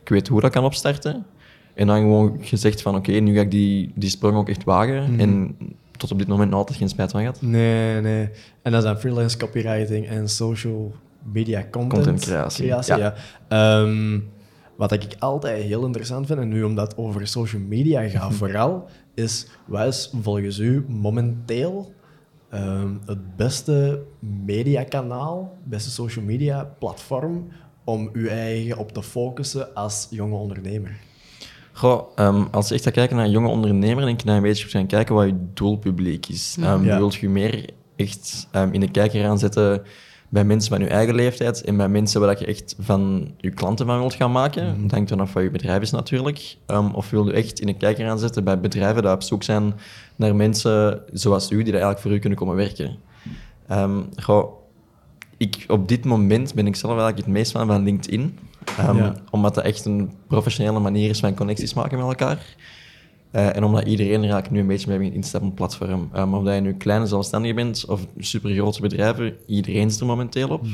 Ik 0.00 0.08
weet 0.08 0.28
hoe 0.28 0.40
dat 0.40 0.50
kan 0.50 0.64
opstarten. 0.64 1.26
En 1.74 1.86
dan 1.86 1.98
gewoon 1.98 2.38
gezegd 2.40 2.82
van, 2.82 2.96
oké, 2.96 3.12
nu 3.12 3.34
ga 3.34 3.40
ik 3.40 3.50
die, 3.50 3.92
die 3.94 4.10
sprong 4.10 4.36
ook 4.36 4.48
echt 4.48 4.64
wagen. 4.64 5.20
En 5.20 5.56
tot 5.96 6.10
op 6.10 6.18
dit 6.18 6.28
moment 6.28 6.50
nog 6.50 6.58
altijd 6.58 6.78
geen 6.78 6.88
spijt 6.88 7.10
van 7.10 7.20
gehad. 7.20 7.42
Nee, 7.42 8.00
nee. 8.00 8.28
En 8.62 8.72
dat 8.72 8.82
is 8.82 8.88
dan 8.88 8.98
freelance 8.98 9.36
copywriting 9.36 10.06
en 10.06 10.28
social 10.28 10.94
media 11.32 11.66
content. 11.70 11.92
Contentcreatie, 11.92 12.66
ja. 12.66 12.82
ja. 12.86 13.14
Ehm, 13.48 14.18
wat 14.76 14.92
ik 14.92 15.16
altijd 15.18 15.62
heel 15.62 15.84
interessant 15.84 16.26
vind, 16.26 16.38
en 16.38 16.48
nu 16.48 16.62
omdat 16.62 16.88
het 16.88 16.96
over 16.96 17.26
social 17.26 17.62
media 17.62 18.08
gaat 18.08 18.34
vooral, 18.34 18.88
is 19.14 19.46
wat 19.66 19.86
is 19.86 20.10
volgens 20.22 20.58
u 20.58 20.84
momenteel 20.88 21.92
ehm, 22.50 22.88
het 23.06 23.36
beste 23.36 24.02
mediakanaal, 24.44 25.56
beste 25.64 25.90
social 25.90 26.24
media 26.24 26.74
platform 26.78 27.48
om 27.84 28.10
uw 28.12 28.26
eigen 28.26 28.78
op 28.78 28.92
te 28.92 29.02
focussen 29.02 29.74
als 29.74 30.06
jonge 30.10 30.36
ondernemer? 30.36 31.00
Goh, 31.72 32.02
ehm, 32.14 32.44
als 32.50 32.68
je 32.68 32.74
echt 32.74 32.84
gaat 32.84 32.92
kijken 32.92 33.16
naar 33.16 33.28
jonge 33.28 33.48
ondernemer, 33.48 34.04
denk 34.04 34.18
ik 34.20 34.24
naar 34.24 34.36
een 34.36 34.42
beetje 34.42 34.68
gaan 34.68 34.86
kijken 34.86 35.14
wat 35.14 35.26
je 35.26 35.36
doelpubliek 35.54 36.28
is. 36.28 36.56
Ja. 36.60 36.80
Wilt 36.80 37.14
je 37.14 37.28
meer 37.28 37.70
echt 37.96 38.48
in 38.72 38.80
de 38.80 38.90
kijker 38.90 39.22
gaan 39.22 39.38
zetten 39.38 39.82
bij 40.34 40.44
mensen 40.44 40.70
van 40.70 40.80
je 40.80 40.88
eigen 40.88 41.14
leeftijd 41.14 41.62
en 41.64 41.76
bij 41.76 41.88
mensen 41.88 42.20
waar 42.20 42.38
je 42.38 42.46
echt 42.46 42.74
van 42.78 43.30
je 43.36 43.50
klanten 43.50 43.86
van 43.86 43.98
wilt 43.98 44.14
gaan 44.14 44.32
maken? 44.32 44.82
Dat 44.82 44.90
hangt 44.90 45.08
vanaf 45.08 45.32
wat 45.32 45.42
je 45.42 45.50
bedrijf 45.50 45.82
is 45.82 45.90
natuurlijk. 45.90 46.56
Ehm, 46.66 46.90
of 46.90 47.10
wil 47.10 47.26
je 47.26 47.32
echt 47.32 47.60
in 47.60 47.66
de 47.66 47.76
kijker 47.76 48.06
gaan 48.06 48.18
zetten 48.18 48.44
bij 48.44 48.60
bedrijven 48.60 49.02
die 49.02 49.10
op 49.10 49.22
zoek 49.22 49.42
zijn 49.42 49.74
naar 50.16 50.34
mensen 50.34 51.00
zoals 51.12 51.50
u, 51.50 51.54
die 51.56 51.72
daar 51.72 51.82
eigenlijk 51.82 52.00
voor 52.00 52.12
u 52.12 52.18
kunnen 52.18 52.38
komen 52.38 52.56
werken? 52.56 52.96
Ehm, 53.68 54.00
goh, 54.16 54.52
ik, 55.36 55.64
op 55.68 55.88
dit 55.88 56.04
moment 56.04 56.54
ben 56.54 56.66
ik 56.66 56.76
zelf 56.76 56.92
eigenlijk 56.92 57.26
het 57.26 57.34
meest 57.34 57.52
van 57.52 57.66
van 57.66 57.82
LinkedIn. 57.82 58.38
Ehm, 58.78 58.96
Ja. 58.96 59.14
Omdat 59.30 59.54
dat 59.54 59.64
echt 59.64 59.84
een 59.84 60.12
professionele 60.26 60.78
manier 60.80 61.10
is 61.10 61.20
van 61.20 61.34
connecties 61.34 61.74
maken 61.74 61.98
met 61.98 62.06
elkaar. 62.06 62.56
Eh, 63.34 63.56
en 63.56 63.64
omdat 63.64 63.86
iedereen 63.86 64.14
er 64.14 64.20
eigenlijk 64.20 64.50
nu 64.50 64.60
een 64.60 64.66
beetje 64.66 64.98
mee 64.98 65.12
op 65.34 65.42
het 65.42 65.54
platform. 65.54 66.10
Um, 66.16 66.34
of 66.34 66.44
dat 66.44 66.54
je 66.54 66.60
nu 66.60 66.74
kleine 66.74 67.06
zelfstandige 67.06 67.54
bent 67.54 67.84
of 67.86 68.06
supergrote 68.18 68.80
bedrijven, 68.80 69.36
iedereen 69.46 69.86
is 69.86 70.00
er 70.00 70.06
momenteel 70.06 70.48
op. 70.48 70.66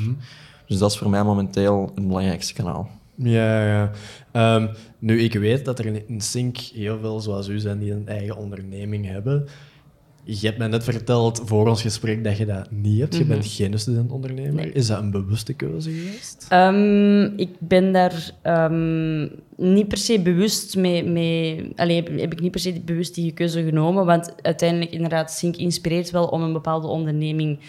Dus 0.67 0.77
dat 0.77 0.91
is 0.91 0.97
voor 0.97 1.09
mij 1.09 1.23
momenteel 1.23 1.91
het 1.95 2.07
belangrijkste 2.07 2.53
kanaal. 2.53 2.89
Ja, 3.15 3.65
ja. 3.65 3.91
Ehm, 4.31 4.67
nu, 4.99 5.21
ik 5.21 5.33
weet 5.33 5.65
dat 5.65 5.79
er 5.79 6.03
in 6.07 6.21
Sync 6.21 6.57
heel 6.57 6.99
veel 6.99 7.19
zoals 7.19 7.47
u 7.47 7.59
zijn 7.59 7.79
die 7.79 7.91
een 7.91 8.07
eigen 8.07 8.37
onderneming 8.37 9.05
hebben. 9.05 9.47
Je 10.23 10.45
hebt 10.45 10.57
mij 10.57 10.67
net 10.67 10.83
verteld 10.83 11.41
voor 11.45 11.67
ons 11.67 11.81
gesprek 11.81 12.23
dat 12.23 12.37
je 12.37 12.45
dat 12.45 12.71
niet 12.71 12.99
hebt. 12.99 13.17
Je 13.17 13.25
bent 13.25 13.45
geen 13.45 13.79
student-ondernemer. 13.79 14.53
Nee. 14.53 14.71
Is 14.71 14.87
dat 14.87 14.99
een 14.99 15.11
bewuste 15.11 15.53
keuze 15.53 15.91
geweest? 15.91 16.45
Ehm, 16.49 17.23
ik 17.23 17.49
ben 17.59 17.91
daar 17.91 18.31
ehm, 18.41 19.27
niet 19.55 19.87
per 19.87 19.97
se 19.97 20.19
bewust 20.19 20.75
mee... 20.77 21.03
mee 21.03 21.71
allee, 21.75 21.95
heb, 21.95 22.19
heb 22.19 22.33
ik 22.33 22.41
niet 22.41 22.51
per 22.51 22.59
se 22.59 22.81
bewust 22.85 23.15
die 23.15 23.31
keuze 23.31 23.63
genomen, 23.63 24.05
want 24.05 24.43
uiteindelijk 24.43 24.91
inderdaad, 24.91 25.31
Sync 25.31 25.55
inspireert 25.55 26.11
wel 26.11 26.25
om 26.25 26.41
een 26.41 26.53
bepaalde 26.53 26.87
onderneming 26.87 27.59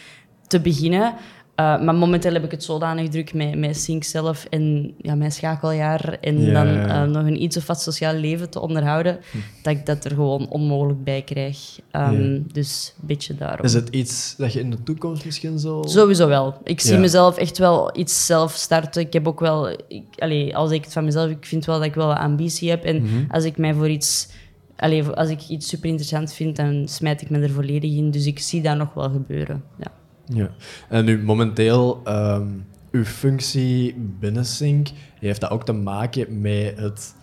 te 0.47 0.61
beginnen. 0.61 1.15
Uh, 1.61 1.83
maar 1.83 1.95
momenteel 1.95 2.33
heb 2.33 2.45
ik 2.45 2.51
het 2.51 2.65
zodanig 2.65 3.09
druk 3.09 3.35
met, 3.35 3.59
met 3.59 3.77
Sync 3.81 4.05
zelf 4.05 4.47
en 4.51 4.95
ja, 4.99 5.15
mijn 5.15 5.33
schakeljaar 5.33 6.19
en 6.21 6.53
dan 6.53 6.67
uh, 6.69 7.03
nog 7.05 7.27
een 7.27 7.43
iets 7.43 7.57
of 7.57 7.67
wat 7.67 7.81
sociaal 7.83 8.15
leven 8.15 8.51
te 8.51 8.61
onderhouden, 8.61 9.19
dat 9.63 9.73
ik 9.75 9.87
dat 9.87 10.05
er 10.05 10.11
gewoon 10.11 10.49
onmogelijk 10.49 11.05
bij 11.05 11.23
krijg. 11.23 11.59
Um, 11.93 12.33
Ja. 12.33 12.39
Dus 12.53 12.95
een 13.01 13.07
beetje 13.07 13.35
daarom. 13.35 13.65
Is 13.67 13.73
het 13.75 13.89
iets 13.89 14.35
dat 14.39 14.53
je 14.53 14.61
in 14.61 14.71
de 14.71 14.83
toekomst 14.83 15.25
misschien 15.25 15.59
zo... 15.59 15.83
Sowieso 15.85 16.29
wel. 16.29 16.55
Ik 16.65 16.81
zie 16.81 16.95
Ja. 16.95 16.99
mezelf 17.01 17.37
echt 17.37 17.59
wel 17.59 17.99
iets 17.99 18.27
zelf 18.27 18.53
starten. 18.53 19.03
Ik 19.03 19.13
heb 19.13 19.29
ook 19.29 19.41
wel, 19.41 19.69
ik, 19.89 20.53
als 20.55 20.71
ik 20.71 20.85
het 20.85 20.93
van 20.93 21.05
mezelf, 21.05 21.31
ik 21.31 21.47
vind 21.47 21.65
wel 21.65 21.77
dat 21.79 21.87
ik 21.87 21.95
wel 21.95 22.07
wat 22.07 22.19
ambitie 22.19 22.71
heb. 22.71 22.85
En 22.85 23.03
Mhm. 23.03 23.25
als 23.31 23.45
ik 23.45 23.57
mij 23.59 23.75
voor 23.75 23.89
iets, 23.89 24.29
voor- 24.77 25.15
als 25.15 25.29
ik 25.29 25.49
iets 25.49 25.69
super 25.69 25.89
interessant 25.89 26.33
vind, 26.33 26.57
dan 26.57 26.89
smijt 26.89 27.23
ik 27.23 27.31
me 27.31 27.39
er 27.41 27.51
volledig 27.51 27.93
in. 27.93 28.11
Dus 28.11 28.27
ik 28.27 28.39
zie 28.39 28.63
dat 28.63 28.77
nog 28.77 28.95
wel 28.95 29.11
gebeuren. 29.11 29.63
Ja. 29.79 30.01
Ja. 30.27 30.51
En 30.89 31.05
nu, 31.05 31.23
momenteel, 31.23 32.01
ehm, 32.05 32.47
uw 32.91 33.05
functie 33.05 33.95
binnen 34.21 34.45
Sync, 34.47 34.89
heeft 35.19 35.41
dat 35.41 35.51
ook 35.51 35.65
te 35.65 35.73
maken 35.73 36.41
met 36.41 36.79
het 36.79 37.15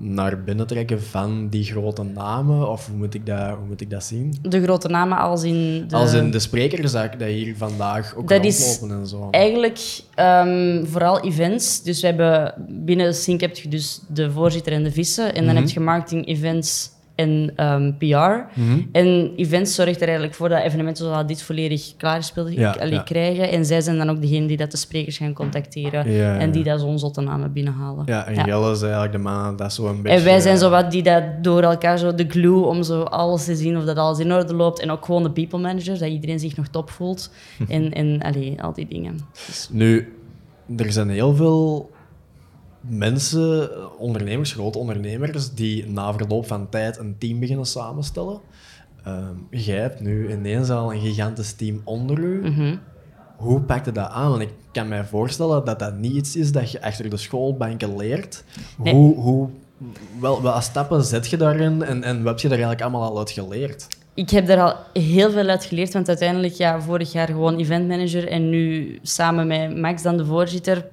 naar 0.00 0.42
binnen 0.44 0.66
trekken 0.66 1.02
van 1.02 1.48
die 1.48 1.64
grote 1.64 2.02
namen? 2.02 2.70
Of 2.70 2.86
hoe 2.86 2.96
moet 2.96 3.14
ik 3.14 3.26
dat, 3.26 3.48
hoe 3.56 3.66
moet 3.66 3.80
ik 3.80 3.90
dat 3.90 4.04
zien? 4.04 4.34
De 4.42 4.62
grote 4.62 4.88
namen 4.88 5.18
als 5.18 5.42
in 5.42 5.84
de... 5.88 5.96
Als 5.96 6.12
in 6.12 6.30
de 6.30 6.38
sprekerszaak 6.38 7.18
dat 7.18 7.28
hier 7.28 7.56
vandaag 7.56 8.14
ook 8.16 8.28
Dat 8.28 8.44
is 8.44 8.64
rondlopen 8.78 9.00
en 9.00 9.06
zo. 9.06 9.28
Eigenlijk 9.30 9.78
ehm, 10.14 10.84
vooral 10.84 11.20
events. 11.20 11.82
Dus 11.82 12.00
we 12.00 12.06
hebben 12.06 12.54
binnen 12.68 13.14
Sync 13.14 13.40
heb 13.40 13.56
je 13.56 13.68
dus 13.68 14.00
de 14.08 14.30
voorzitter 14.30 14.72
en 14.72 14.82
de 14.82 14.92
vissen. 14.92 15.34
En 15.34 15.44
dan 15.44 15.54
Mhm. 15.54 15.62
heb 15.62 15.72
je 15.72 15.80
marketing, 15.80 16.26
events 16.26 16.90
en 17.18 17.52
ehm, 17.56 17.92
PR. 17.98 18.60
Mhm. 18.60 18.80
En 18.92 19.32
events 19.36 19.74
zorgt 19.74 19.96
er 19.96 20.06
eigenlijk 20.06 20.34
voor 20.34 20.48
dat 20.48 20.62
evenementen 20.62 21.04
zoals 21.04 21.26
dit 21.26 21.42
volledig 21.42 21.96
klaargespeeld 21.96 22.52
Ja, 22.52 22.70
allee, 22.70 22.92
ja. 22.92 23.02
krijgen. 23.02 23.50
En 23.50 23.64
zij 23.64 23.80
zijn 23.80 23.98
dan 23.98 24.10
ook 24.10 24.20
degene 24.20 24.46
die 24.46 24.56
dat 24.56 24.70
de 24.70 24.76
sprekers 24.76 25.16
gaan 25.16 25.32
contacteren 25.32 26.12
Ja, 26.12 26.38
en 26.38 26.50
die 26.50 26.64
dat 26.64 26.80
zo'n 26.80 26.98
zotte 26.98 27.20
namen 27.20 27.52
binnenhalen. 27.52 28.02
Ja, 28.06 28.26
en 28.26 28.44
Jelle 28.44 28.72
is 28.72 28.82
eigenlijk 28.82 29.12
de 29.12 29.18
man 29.18 29.56
dat 29.56 29.72
zo 29.72 29.86
een 29.86 30.02
beetje... 30.02 30.18
En 30.18 30.24
wij 30.24 30.40
zijn 30.40 30.54
eh, 30.54 30.60
zo 30.60 30.70
wat 30.70 30.90
die 30.90 31.02
dat 31.02 31.22
door 31.42 31.62
elkaar 31.62 31.98
zo 31.98 32.14
de 32.14 32.26
glue 32.28 32.64
om 32.64 32.82
zo 32.82 33.02
alles 33.02 33.44
te 33.44 33.56
zien 33.56 33.76
of 33.76 33.84
dat 33.84 33.96
alles 33.96 34.18
in 34.18 34.32
orde 34.32 34.54
loopt. 34.54 34.80
En 34.80 34.90
ook 34.90 35.04
gewoon 35.04 35.22
de 35.22 35.30
people 35.30 35.58
managers, 35.58 35.98
dat 35.98 36.08
iedereen 36.08 36.38
zich 36.38 36.56
nog 36.56 36.68
top 36.68 36.90
voelt. 36.90 37.30
en 37.68 37.92
en 37.92 38.22
allee, 38.22 38.62
al 38.62 38.72
die 38.72 38.86
dingen. 38.88 39.18
Dus, 39.46 39.68
Nu, 39.72 40.12
er 40.76 40.92
zijn 40.92 41.10
heel 41.10 41.34
veel 41.34 41.90
mensen, 42.88 43.70
ondernemers, 43.98 44.52
grote 44.52 44.78
ondernemers, 44.78 45.50
die 45.54 45.86
na 45.86 46.12
verloop 46.12 46.46
van 46.46 46.68
tijd 46.68 46.98
een 46.98 47.16
team 47.18 47.40
beginnen 47.40 47.66
samenstellen. 47.66 48.40
Ehm, 49.04 49.34
jij 49.50 49.80
hebt 49.80 50.00
nu 50.00 50.32
ineens 50.32 50.70
al 50.70 50.92
een 50.92 51.00
gigantisch 51.00 51.52
team 51.52 51.80
onder 51.84 52.18
u. 52.18 52.40
mhm. 52.50 52.76
Hoe 53.36 53.60
pak 53.60 53.84
je 53.84 53.92
dat 53.92 54.10
aan? 54.10 54.30
Want 54.30 54.42
ik 54.42 54.52
kan 54.72 54.88
mij 54.88 55.04
voorstellen 55.04 55.64
dat 55.64 55.78
dat 55.78 55.96
niet 55.96 56.14
iets 56.14 56.36
is 56.36 56.52
dat 56.52 56.70
je 56.70 56.82
achter 56.82 57.10
de 57.10 57.16
schoolbanken 57.16 57.96
leert. 57.96 58.44
Nee. 58.76 58.94
Hoe, 58.94 59.16
hoe, 59.16 59.48
wel, 60.20 60.42
welke 60.42 60.60
stappen 60.60 61.04
zet 61.04 61.28
je 61.28 61.36
daarin 61.36 61.82
en, 61.82 62.02
en 62.02 62.22
wat 62.22 62.32
heb 62.32 62.38
je 62.38 62.48
daar 62.48 62.58
eigenlijk 62.58 62.82
allemaal 62.82 63.10
al 63.10 63.18
uit 63.18 63.30
geleerd? 63.30 63.86
Ik 64.14 64.30
heb 64.30 64.46
daar 64.46 64.60
al 64.60 65.02
heel 65.02 65.30
veel 65.30 65.48
uit 65.48 65.64
geleerd, 65.64 65.92
want 65.92 66.08
uiteindelijk, 66.08 66.54
ja, 66.54 66.80
vorig 66.80 67.12
jaar 67.12 67.26
gewoon 67.26 67.58
eventmanager 67.58 68.28
en 68.28 68.50
nu 68.50 68.98
samen 69.02 69.46
met 69.46 69.76
Max 69.76 70.02
dan 70.02 70.16
de 70.16 70.24
voorzitter. 70.24 70.86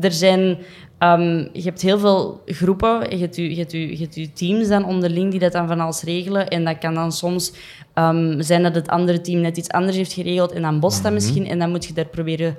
Er 0.00 0.12
zijn, 0.12 0.58
ehm, 1.00 1.48
je 1.52 1.62
hebt 1.62 1.82
heel 1.82 1.98
veel 1.98 2.42
groepen, 2.46 3.10
je 3.10 3.16
hebt, 3.16 3.36
je, 3.36 3.50
je, 3.50 3.56
hebt 3.56 3.72
je, 3.72 3.90
je 3.90 3.98
hebt 3.98 4.14
je 4.14 4.32
teams 4.32 4.68
dan 4.68 4.84
onderling 4.84 5.30
die 5.30 5.40
dat 5.40 5.52
dan 5.52 5.66
van 5.66 5.80
alles 5.80 6.02
regelen. 6.02 6.48
En 6.48 6.64
dat 6.64 6.78
kan 6.78 6.94
dan 6.94 7.12
soms 7.12 7.52
ehm, 7.94 8.40
zijn 8.40 8.62
dat 8.62 8.74
het 8.74 8.88
andere 8.88 9.20
team 9.20 9.40
net 9.40 9.56
iets 9.56 9.68
anders 9.68 9.96
heeft 9.96 10.12
geregeld 10.12 10.52
en 10.52 10.62
dan 10.62 10.80
botst 10.80 11.02
dat 11.02 11.12
misschien. 11.12 11.46
En 11.46 11.58
dan 11.58 11.70
moet 11.70 11.84
je 11.84 11.92
daar 11.92 12.06
proberen 12.06 12.56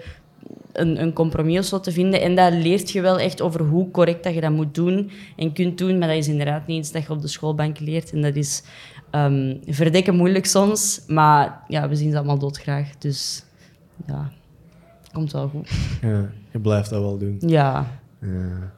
een, 0.74 1.02
een 1.02 1.14
compromis 1.14 1.60
of 1.60 1.66
zo 1.66 1.80
te 1.80 1.92
vinden. 1.92 2.22
En 2.22 2.36
daar 2.36 2.52
leert 2.52 2.92
je 2.92 3.02
wel 3.02 3.20
echt 3.20 3.42
over 3.42 3.62
hoe 3.62 3.92
correct 3.92 4.24
dat 4.24 4.34
je 4.34 4.42
dat 4.42 4.52
moet 4.52 4.76
doen 4.76 5.12
en 5.36 5.54
kunt 5.54 5.78
doen. 5.78 5.98
Maar 5.98 6.08
dat 6.08 6.18
is 6.18 6.28
inderdaad 6.28 6.68
niet 6.68 6.78
iets 6.78 6.92
dat 6.92 7.04
je 7.04 7.10
op 7.10 7.22
de 7.22 7.28
schoolbank 7.28 7.80
leert. 7.80 8.12
En 8.12 8.22
dat 8.22 8.36
is 8.36 8.64
ehm 9.10 9.56
verdikken 9.66 10.16
moeilijk 10.16 10.46
soms. 10.46 11.02
Maar 11.08 11.64
ja, 11.68 11.90
we 11.90 11.96
zien 11.96 12.12
ze 12.12 12.18
allemaal 12.18 12.40
doodgraag. 12.40 12.98
Dus 12.98 13.44
ja, 14.08 14.32
komt 15.14 15.32
wel 15.32 15.48
goed. 15.48 15.70
Ja, 16.02 16.30
je 16.52 16.60
blijft 16.60 16.90
dat 16.90 17.02
wel 17.02 17.18
doen. 17.18 17.38
Ja, 17.40 17.74
dat 17.76 17.86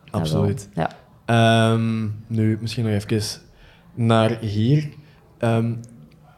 absoluut. 0.09 0.69
Ja. 0.73 0.89
Ehm, 1.25 2.07
nu, 2.27 2.57
misschien 2.61 2.83
nog 2.83 2.93
even 2.93 3.41
naar 3.93 4.39
hier. 4.39 4.89
Ehm, 5.37 5.73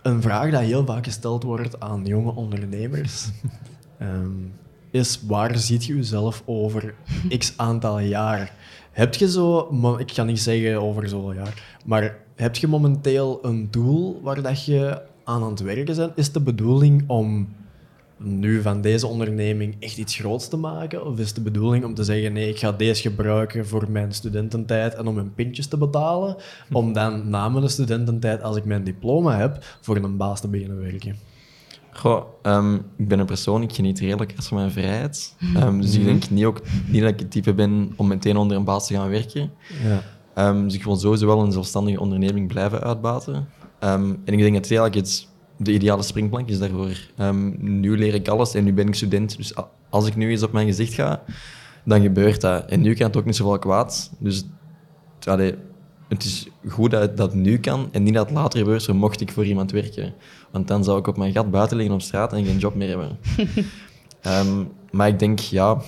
een 0.01 0.21
vraag 0.21 0.50
die 0.50 0.59
heel 0.59 0.85
vaak 0.85 1.03
gesteld 1.03 1.43
wordt 1.43 1.79
aan 1.79 2.05
jonge 2.05 2.35
ondernemers 2.35 3.29
ehm, 4.00 4.31
is: 4.91 5.21
waar 5.27 5.57
ziet 5.57 5.85
je 5.85 5.95
jezelf 5.95 6.43
over 6.45 6.93
x 7.38 7.53
aantal 7.57 8.00
jaar? 8.00 8.53
Heb 8.91 9.15
je 9.15 9.31
zo, 9.31 9.69
ik 9.97 10.12
ga 10.12 10.24
niet 10.24 10.41
zeggen 10.41 10.81
over 10.81 11.09
zoveel 11.09 11.33
jaar, 11.33 11.77
maar 11.85 12.17
heb 12.35 12.55
je 12.55 12.67
momenteel 12.67 13.39
een 13.41 13.67
doel 13.71 14.21
waar 14.21 14.41
dat 14.41 14.65
je 14.65 15.01
aan 15.24 15.43
aan 15.43 15.50
het 15.50 15.59
werken 15.59 15.95
bent? 15.95 16.17
Is 16.17 16.31
de 16.31 16.41
bedoeling 16.41 17.03
om 17.07 17.47
nu 18.17 18.62
van 18.62 18.81
deze 18.81 19.07
onderneming 19.07 19.75
echt 19.79 19.98
iets 19.98 20.15
groots 20.15 20.48
te 20.48 20.57
maken? 20.57 21.05
Of 21.05 21.19
is 21.19 21.34
de 21.34 21.41
bedoeling 21.41 21.86
om 21.86 21.93
te 21.93 22.03
zeggen, 22.03 22.34
nee, 22.34 22.50
ik 22.50 22.60
ga 22.60 22.72
deze 22.72 23.01
gebruiken 23.01 23.67
voor 23.67 23.86
mijn 23.89 24.12
studententijd 24.12 24.95
en 24.95 25.07
om 25.07 25.15
mijn 25.15 25.34
pintjes 25.34 25.67
te 25.67 25.77
betalen, 25.77 26.36
om 26.72 26.93
dan 26.93 27.29
na 27.29 27.50
mijn 27.50 27.69
studententijd, 27.69 28.43
als 28.43 28.57
ik 28.57 28.65
mijn 28.65 28.84
diploma 28.84 29.38
heb, 29.38 29.63
voor 29.81 29.95
een 29.95 30.17
baas 30.17 30.41
te 30.41 30.48
beginnen 30.48 30.79
werken? 30.79 31.15
Goh, 31.91 32.25
ehm, 32.41 32.75
ik 32.75 33.07
ben 33.07 33.19
een 33.19 33.25
persoon, 33.25 33.62
ik 33.62 33.74
geniet 33.74 34.00
redelijk 34.00 34.31
hard 34.31 34.45
van 34.45 34.57
mijn 34.57 34.72
vrijheid. 34.72 35.36
Ehm, 35.55 35.79
dus 35.81 35.95
ik 35.95 36.03
denk 36.03 36.29
niet, 36.29 36.45
ook, 36.45 36.62
niet 36.88 37.01
dat 37.01 37.10
ik 37.10 37.19
het 37.19 37.31
type 37.31 37.53
ben 37.53 37.93
om 37.95 38.07
meteen 38.07 38.38
onder 38.38 38.57
een 38.57 38.63
baas 38.63 38.88
te 38.88 38.93
gaan 38.93 39.10
werken. 39.10 39.51
Ja. 39.84 40.01
Ehm, 40.34 40.63
dus 40.63 40.74
ik 40.74 40.84
wil 40.84 40.95
sowieso 40.95 41.25
wel 41.27 41.41
een 41.41 41.51
zelfstandige 41.51 42.00
onderneming 42.00 42.48
blijven 42.48 42.81
uitbaten. 42.81 43.48
En 43.79 44.19
ik 44.25 44.38
denk 44.38 44.53
dat 44.53 44.69
het 44.69 44.77
eigenlijk 44.77 44.95
het, 44.95 45.27
de 45.57 45.74
ideale 45.74 46.03
springplank 46.03 46.50
is 46.50 46.59
daarvoor. 46.59 46.97
Ehm, 47.17 47.51
nu 47.79 47.97
leer 47.97 48.13
ik 48.13 48.27
alles 48.27 48.53
en 48.53 48.63
nu 48.63 48.74
ben 48.74 48.88
ik 48.88 48.95
student. 48.95 49.38
Dus 49.38 49.53
als 49.89 50.07
ik 50.07 50.15
nu 50.15 50.29
eens 50.29 50.43
op 50.43 50.51
mijn 50.51 50.67
gezicht 50.67 50.93
ga, 50.93 51.24
dan 51.83 52.01
gebeurt 52.01 52.41
dat. 52.41 52.65
En 52.65 52.81
nu 52.81 52.93
kan 52.93 53.07
het 53.07 53.17
ook 53.17 53.25
niet 53.25 53.35
zoveel 53.35 53.59
kwaad. 53.59 54.12
Dus 54.17 54.43
allee, 55.24 55.55
het 56.07 56.24
is 56.24 56.47
goed 56.67 56.91
dat 56.91 57.17
dat 57.17 57.33
nu 57.33 57.57
kan 57.59 57.89
en 57.91 58.03
niet 58.03 58.13
dat 58.13 58.25
het 58.25 58.35
later 58.35 58.59
gebeurt, 58.59 58.83
zo 58.83 58.93
mocht 58.93 59.21
ik 59.21 59.31
voor 59.31 59.45
iemand 59.45 59.71
werken. 59.71 60.13
Want 60.51 60.67
dan 60.67 60.83
zou 60.83 61.00
ik 61.00 61.07
op 61.07 61.17
mijn 61.17 61.31
gat 61.33 61.51
buiten 61.51 61.77
liggen 61.77 61.95
op 61.95 62.01
straat 62.01 62.33
en 62.33 62.45
geen 62.45 62.57
job 62.57 62.75
meer 62.75 62.89
hebben. 62.89 63.17
Ehm, 64.21 64.63
maar 64.91 65.07
ik 65.07 65.19
denk, 65.19 65.39
ja, 65.39 65.81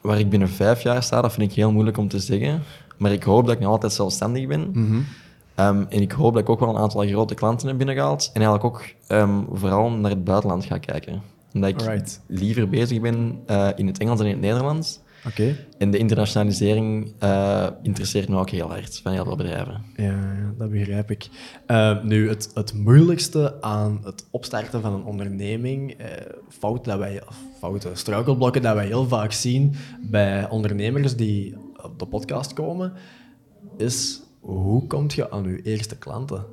waar 0.00 0.18
ik 0.18 0.30
binnen 0.30 0.48
vijf 0.48 0.82
jaar 0.82 1.02
sta, 1.02 1.20
dat 1.20 1.32
vind 1.32 1.50
ik 1.50 1.56
heel 1.56 1.72
moeilijk 1.72 1.96
om 1.96 2.08
te 2.08 2.18
zeggen. 2.18 2.62
Maar 2.98 3.12
ik 3.12 3.22
hoop 3.22 3.46
dat 3.46 3.54
ik 3.54 3.60
nog 3.60 3.70
altijd 3.70 3.92
zelfstandig 3.92 4.46
ben. 4.46 4.70
Ehm, 5.54 5.84
en 5.88 6.00
ik 6.00 6.12
hoop 6.12 6.32
dat 6.32 6.42
ik 6.42 6.48
ook 6.48 6.60
wel 6.60 6.68
een 6.68 6.76
aantal 6.76 7.06
grote 7.06 7.34
klanten 7.34 7.68
heb 7.68 7.76
binnengehaald. 7.76 8.30
En 8.32 8.42
eigenlijk 8.42 8.64
ook 8.64 8.84
ehm, 9.06 9.42
vooral 9.52 9.90
naar 9.90 10.10
het 10.10 10.24
buitenland 10.24 10.64
ga 10.64 10.78
kijken. 10.78 11.22
Omdat 11.54 11.70
ik 11.70 11.80
Alright. 11.80 12.20
liever 12.26 12.68
bezig 12.68 13.00
ben 13.00 13.38
eh, 13.46 13.68
in 13.76 13.86
het 13.86 13.98
Engels 13.98 14.20
en 14.20 14.26
in 14.26 14.32
het 14.32 14.40
Nederlands. 14.40 15.00
Oké. 15.26 15.56
En 15.78 15.90
de 15.90 15.98
internationalisering 15.98 17.12
eh, 17.18 17.66
interesseert 17.82 18.28
me 18.28 18.36
ook 18.36 18.50
heel 18.50 18.68
hard 18.68 19.00
van 19.02 19.12
heel 19.12 19.24
veel 19.24 19.36
bedrijven. 19.36 19.82
Ja, 19.96 20.18
dat 20.58 20.70
begrijp 20.70 21.10
ik. 21.10 21.28
Eh, 21.66 22.02
nu, 22.02 22.28
het, 22.28 22.50
het 22.54 22.74
moeilijkste 22.74 23.56
aan 23.60 24.00
het 24.04 24.26
opstarten 24.30 24.80
van 24.80 24.92
een 24.92 25.04
onderneming, 25.04 25.96
fout 26.48 26.84
dat 26.84 26.98
wij, 26.98 27.22
fouten, 27.58 27.96
struikelblokken 27.96 28.62
dat 28.62 28.74
wij 28.74 28.86
heel 28.86 29.08
vaak 29.08 29.32
zien 29.32 29.74
bij 30.00 30.48
ondernemers 30.48 31.16
die 31.16 31.56
op 31.82 31.98
de 31.98 32.06
podcast 32.06 32.52
komen, 32.52 32.92
is 33.76 34.23
hoe 34.44 34.86
kom 34.86 35.06
je 35.08 35.30
aan 35.30 35.44
je 35.44 35.62
eerste 35.62 35.96
klanten? 35.96 36.44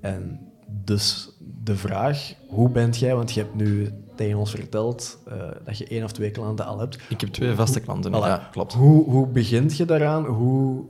En 0.00 0.40
dus 0.84 1.30
de 1.64 1.76
vraag, 1.76 2.34
hoe 2.48 2.70
bent 2.70 2.98
jij, 2.98 3.14
want 3.14 3.32
je 3.32 3.40
hebt 3.40 3.54
nu 3.54 3.92
tegen 4.14 4.38
ons 4.38 4.50
verteld 4.50 5.18
eh, 5.28 5.36
dat 5.64 5.78
je 5.78 5.86
één 5.86 6.04
of 6.04 6.12
twee 6.12 6.30
klanten 6.30 6.66
al 6.66 6.78
hebt. 6.78 6.98
Ik 7.08 7.20
heb 7.20 7.30
twee 7.30 7.54
vaste 7.54 7.80
klanten. 7.80 8.12
Ja, 8.12 8.48
klopt. 8.52 8.72
Hoe, 8.72 9.04
hoe 9.04 9.26
begint 9.26 9.76
je 9.76 9.84
daaraan? 9.84 10.24
Hoe 10.24 10.84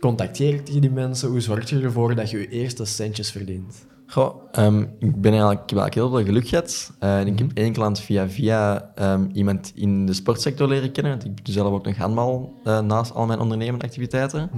contacteert 0.00 0.72
je 0.72 0.80
die 0.80 0.90
mensen? 0.90 1.28
Hoe 1.28 1.40
zorg 1.40 1.70
je 1.70 1.80
ervoor 1.80 2.14
dat 2.14 2.30
je 2.30 2.38
je 2.38 2.48
eerste 2.48 2.84
centjes 2.84 3.30
verdient? 3.30 3.86
Goh, 4.06 4.42
ehm, 4.52 4.80
ik, 4.98 5.20
ben 5.20 5.30
eigenlijk, 5.30 5.62
ik 5.62 5.70
heb 5.70 5.78
eigenlijk 5.78 5.94
heel 5.94 6.08
veel 6.08 6.24
geluk 6.24 6.48
gehad. 6.48 6.92
Eh, 6.98 7.26
ik 7.26 7.38
heb 7.38 7.50
één 7.54 7.72
klant 7.72 8.00
via 8.00 8.28
via 8.28 8.90
ehm, 8.94 9.26
iemand 9.32 9.72
in 9.74 10.06
de 10.06 10.12
sportsector 10.12 10.68
leren 10.68 10.92
kennen. 10.92 11.12
want 11.12 11.24
Ik 11.24 11.44
doe 11.44 11.54
zelf 11.54 11.72
ook 11.72 11.84
nog 11.84 11.96
handbal 11.96 12.52
eh, 12.64 12.80
naast 12.80 13.14
al 13.14 13.26
mijn 13.26 13.40
ondernemende 13.40 13.84
activiteiten. 13.84 14.50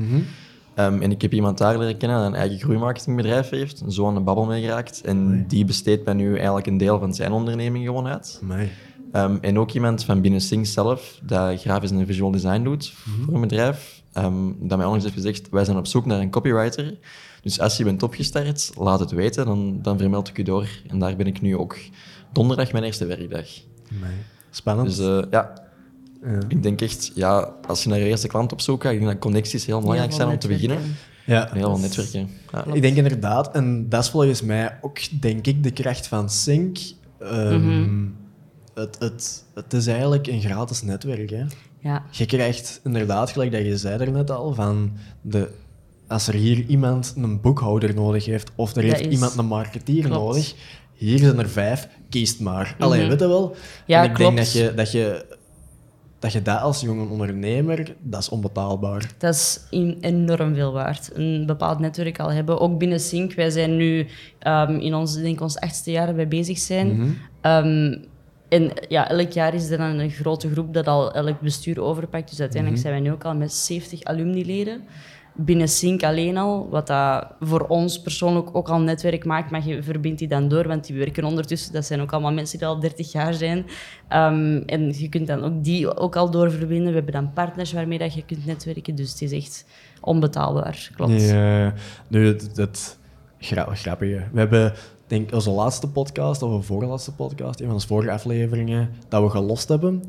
Ehm, 0.74 1.02
en 1.02 1.10
ik 1.10 1.22
heb 1.22 1.32
iemand 1.32 1.58
daar 1.58 1.78
leren 1.78 1.96
kennen 1.96 2.18
dat 2.18 2.26
een 2.26 2.34
eigen 2.34 2.58
groeimarketingbedrijf 2.58 3.50
heeft. 3.50 3.82
Zo 3.88 4.06
aan 4.06 4.14
de 4.14 4.20
babbel 4.20 4.44
mee 4.44 4.62
geraakt. 4.62 5.00
En 5.04 5.46
die 5.48 5.64
besteedt 5.64 6.04
mij 6.04 6.14
nu 6.14 6.36
eigenlijk 6.36 6.66
een 6.66 6.76
deel 6.76 6.98
van 6.98 7.14
zijn 7.14 7.32
onderneming 7.32 7.84
gewoon 7.84 8.06
uit. 8.06 8.40
Ehm, 9.12 9.36
en 9.40 9.58
ook 9.58 9.70
iemand 9.70 10.04
van 10.04 10.20
binnen 10.20 10.40
Sing 10.40 10.66
zelf, 10.66 11.20
dat 11.22 11.60
grafisch 11.60 11.90
en 11.90 12.06
visual 12.06 12.30
design 12.30 12.62
doet 12.62 12.92
voor 13.24 13.34
een 13.34 13.40
bedrijf, 13.40 14.02
ehm, 14.12 14.44
dat 14.58 14.76
mij 14.76 14.86
onlangs 14.86 15.04
heeft 15.04 15.16
gezegd, 15.16 15.48
wij 15.50 15.64
zijn 15.64 15.76
op 15.76 15.86
zoek 15.86 16.06
naar 16.06 16.20
een 16.20 16.30
copywriter. 16.30 16.98
Dus 17.42 17.60
als 17.60 17.76
je 17.76 17.84
bent 17.84 18.02
opgestart, 18.02 18.72
laat 18.78 19.00
het 19.00 19.10
weten, 19.10 19.46
dan, 19.46 19.78
dan 19.82 19.98
vermeld 19.98 20.28
ik 20.28 20.38
u 20.38 20.42
door. 20.42 20.68
En 20.88 20.98
daar 20.98 21.16
ben 21.16 21.26
ik 21.26 21.40
nu 21.40 21.56
ook 21.56 21.76
donderdag 22.32 22.72
mijn 22.72 22.84
eerste 22.84 23.06
werkdag. 23.06 23.46
Amai. 23.96 24.12
Spannend. 24.50 24.88
Dus 24.88 24.98
eh, 24.98 25.22
ja, 25.30 25.52
Ja. 26.24 26.38
ik 26.48 26.62
denk 26.62 26.80
echt, 26.80 27.10
ja, 27.14 27.54
als 27.66 27.82
je 27.82 27.88
naar 27.88 27.98
je 27.98 28.04
eerste 28.04 28.28
klant 28.28 28.52
op 28.52 28.60
zoek 28.60 28.82
gaat, 28.82 28.92
ik 28.92 28.98
denk 28.98 29.10
dat 29.10 29.20
connecties 29.20 29.66
heel 29.66 29.80
belangrijk 29.80 30.12
zijn 30.12 30.28
om 30.28 30.38
te 30.38 30.48
beginnen. 30.48 30.78
Ja. 31.26 31.50
En 31.50 31.56
heel 31.56 31.70
veel 31.70 31.78
netwerken. 31.78 32.28
Ja. 32.52 32.64
Ik 32.72 32.82
denk 32.82 32.96
inderdaad, 32.96 33.54
en 33.54 33.88
dat 33.88 34.02
is 34.02 34.10
volgens 34.10 34.42
mij 34.42 34.78
ook, 34.80 35.20
denk 35.20 35.46
ik, 35.46 35.62
de 35.62 35.70
kracht 35.70 36.06
van 36.06 36.30
Sync. 36.30 36.78
Ehm, 37.20 37.60
Mhm. 37.82 38.06
het, 38.74 38.96
het, 38.98 39.44
het 39.54 39.72
is 39.72 39.86
eigenlijk 39.86 40.26
een 40.26 40.40
gratis 40.40 40.82
netwerk. 40.82 41.30
Hè? 41.30 41.44
Ja. 41.78 42.02
Je 42.10 42.26
krijgt 42.26 42.80
inderdaad, 42.84 43.30
gelijk 43.30 43.52
dat 43.52 43.64
je 43.64 43.76
zei 43.76 43.98
daarnet 43.98 44.30
al, 44.30 44.54
van 44.54 44.92
de, 45.20 45.48
als 46.08 46.28
er 46.28 46.34
hier 46.34 46.64
iemand 46.66 47.14
een 47.16 47.40
boekhouder 47.40 47.94
nodig 47.94 48.24
heeft, 48.24 48.50
of 48.54 48.68
er 48.76 48.82
Dat 48.82 48.90
heeft 48.92 49.06
is- 49.06 49.12
iemand 49.12 49.36
een 49.36 49.46
marketeer 49.46 50.00
klopt. 50.04 50.14
nodig, 50.16 50.54
hier 50.94 51.18
zijn 51.18 51.38
er 51.38 51.48
vijf, 51.48 51.88
kies 52.10 52.30
het 52.30 52.40
maar. 52.40 52.76
Allee, 52.78 53.00
Mhm. 53.00 53.08
weet 53.10 53.20
je 53.20 53.26
wel? 53.28 53.56
Ja, 53.86 54.02
en 54.02 54.08
ik 54.08 54.14
klopt. 54.14 54.34
denk 54.34 54.46
dat 54.46 54.52
je, 54.52 54.72
dat, 54.74 54.92
je, 54.92 55.24
dat 56.22 56.32
je 56.32 56.42
dat 56.42 56.60
als 56.60 56.80
jonge 56.80 57.08
ondernemer, 57.08 57.94
dat 58.00 58.20
is 58.20 58.28
onbetaalbaar. 58.28 59.10
Dat 59.18 59.34
is 59.34 59.60
in- 59.70 59.98
enorm 60.00 60.54
veel 60.54 60.72
waard. 60.72 61.10
Een 61.14 61.46
bepaald 61.46 61.78
netwerk 61.78 62.20
al 62.20 62.32
hebben. 62.32 62.60
Ook 62.60 62.78
binnen 62.78 63.00
Sync. 63.00 63.32
Wij 63.32 63.50
zijn 63.50 63.76
nu 63.76 64.06
ehm, 64.38 64.76
in 64.76 64.94
ons, 64.94 65.14
denk 65.14 65.34
ik, 65.34 65.40
ons 65.40 65.58
achtste 65.58 65.90
jaar 65.90 66.28
bezig 66.28 66.58
zijn. 66.58 66.96
Mhm. 66.96 67.08
Ehm, 67.40 67.98
en 68.48 68.70
ja, 68.88 69.08
elk 69.08 69.30
jaar 69.30 69.54
is 69.54 69.70
er 69.70 69.78
dan 69.78 69.98
een 69.98 70.10
grote 70.10 70.50
groep 70.50 70.74
dat 70.74 70.86
al 70.86 71.12
elk 71.14 71.40
bestuur 71.40 71.80
overpakt. 71.82 72.28
Dus 72.30 72.40
uiteindelijk 72.40 72.82
Mhm. 72.82 72.88
zijn 72.90 73.02
wij 73.02 73.10
nu 73.10 73.16
ook 73.16 73.24
al 73.24 73.34
met 73.34 73.52
70 73.52 74.04
alumni-leden. 74.04 74.80
Binnen 75.34 75.68
Sync 75.68 76.02
alleen 76.02 76.36
al, 76.36 76.68
wat 76.70 76.86
dat 76.86 77.26
voor 77.40 77.60
ons 77.60 78.00
persoonlijk 78.00 78.56
ook 78.56 78.68
al 78.68 78.80
netwerk 78.80 79.24
maakt, 79.24 79.50
maar 79.50 79.66
je 79.66 79.82
verbindt 79.82 80.18
die 80.18 80.28
dan 80.28 80.48
door, 80.48 80.68
want 80.68 80.86
die 80.86 80.96
werken 80.98 81.24
ondertussen, 81.24 81.72
dat 81.72 81.84
zijn 81.84 82.00
ook 82.00 82.12
allemaal 82.12 82.32
mensen 82.32 82.58
die 82.58 82.66
al 82.66 82.80
30 82.80 83.12
jaar 83.12 83.34
zijn. 83.34 83.66
Ehm, 84.08 84.62
en 84.66 84.98
je 84.98 85.08
kunt 85.08 85.26
dan 85.26 85.44
ook 85.44 85.64
die 85.64 85.96
ook 85.96 86.16
al 86.16 86.30
doorverbinden. 86.30 86.88
We 86.88 86.94
hebben 86.94 87.12
dan 87.12 87.32
partners 87.32 87.72
waarmee 87.72 87.98
dat 87.98 88.14
je 88.14 88.24
kunt 88.24 88.46
netwerken, 88.46 88.94
dus 88.94 89.10
het 89.10 89.22
is 89.22 89.32
echt 89.32 89.64
onbetaalbaar, 90.00 90.90
klopt. 90.96 91.22
Ja, 91.22 91.74
nu, 92.08 92.26
het 92.54 92.98
gra- 93.38 93.74
grappige. 93.74 94.22
We 94.32 94.38
hebben, 94.38 94.72
denk 95.06 95.32
onze 95.32 95.50
laatste 95.50 95.88
podcast, 95.90 96.42
of 96.42 96.52
een 96.52 96.62
voorlaatste 96.62 97.14
podcast, 97.14 97.60
een 97.60 97.66
van 97.66 97.74
onze 97.74 97.86
vorige 97.86 98.10
afleveringen, 98.10 98.90
dat 99.08 99.22
we 99.22 99.28
gelost 99.30 99.68
hebben, 99.68 100.02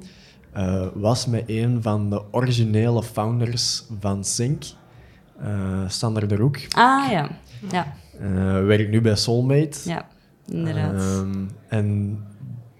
eh, 0.52 0.86
was 0.94 1.26
met 1.26 1.44
een 1.46 1.82
van 1.82 2.10
de 2.10 2.22
originele 2.32 3.04
founders 3.04 3.84
van 4.00 4.24
Sync, 4.24 4.64
eh, 4.64 4.70
Sander 5.88 6.28
de 6.28 6.36
Roek. 6.36 6.58
Ah 6.72 7.12
ja, 7.12 7.30
ja, 7.72 7.94
Eh, 8.20 8.66
werkt 8.66 8.90
nu 8.92 9.02
bij 9.02 9.16
Soulmate. 9.16 9.78
ja, 9.90 10.08
inderdaad. 10.46 10.94
Ehm, 11.02 11.44
en 11.68 12.20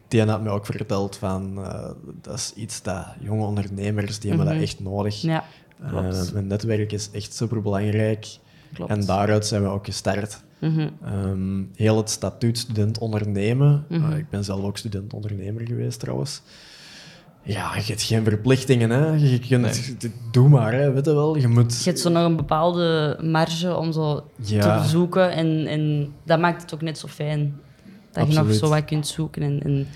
die 0.08 0.22
had 0.24 0.44
mij 0.44 0.52
ook 0.52 0.66
verteld 0.66 1.16
van, 1.18 1.64
eh, 1.64 1.90
dat 2.22 2.34
is 2.36 2.54
iets 2.56 2.82
dat 2.82 3.06
jonge 3.20 3.46
ondernemers, 3.46 4.20
die 4.20 4.30
hebben 4.30 4.48
Mhm. 4.48 4.56
dat 4.56 4.64
echt 4.66 4.80
nodig. 4.80 5.22
ja. 5.22 5.44
Uh, 5.92 6.32
mijn 6.34 6.48
netwerk 6.48 6.92
is 6.92 7.10
echt 7.12 7.34
super 7.34 7.62
belangrijk. 7.62 8.28
klopt. 8.74 8.92
En 8.92 9.06
daaruit 9.06 9.46
zijn 9.46 9.62
we 9.62 9.68
ook 9.68 9.86
gestart. 9.86 10.42
Mhm. 10.60 10.90
Ehm, 11.04 11.64
heel 11.76 11.98
het 11.98 12.10
statuut 12.10 12.58
student 12.58 12.98
ondernemen. 12.98 13.86
Mhm. 13.90 14.12
Uh, 14.12 14.18
ik 14.18 14.30
ben 14.30 14.44
zelf 14.44 14.64
ook 14.64 14.78
student 14.78 15.14
ondernemer 15.14 15.66
geweest 15.68 16.00
trouwens. 16.00 16.42
Ja, 17.46 17.76
je 17.76 17.82
hebt 17.86 18.02
geen 18.02 18.24
verplichtingen. 18.24 18.90
Hè. 18.90 19.06
Je 19.14 19.40
kunt, 19.40 19.96
Doe 20.32 20.50
maar, 20.50 20.74
hè. 20.74 20.92
weet 20.92 21.06
je 21.06 21.14
wel. 21.14 21.38
Je 21.38 21.48
moet... 21.48 21.78
Je 21.84 21.90
hebt 21.90 22.00
zo 22.00 22.10
nog 22.10 22.24
een 22.26 22.36
bepaalde 22.36 23.18
marge 23.22 23.76
om 23.76 23.92
zo 23.92 24.24
Ja. 24.36 24.82
te 24.82 24.88
zoeken. 24.90 25.32
En, 25.32 25.66
en 25.68 26.14
dat 26.26 26.40
maakt 26.40 26.62
het 26.62 26.74
ook 26.74 26.82
net 26.82 26.98
zo 26.98 27.08
fijn. 27.08 27.60
Dat 28.12 28.28
je 28.34 28.40
nog 28.40 28.54
zo 28.54 28.70
wat 28.70 28.86
kunt 28.86 29.08
zoeken 29.08 29.42
en, 29.42 29.62
en 29.64 29.88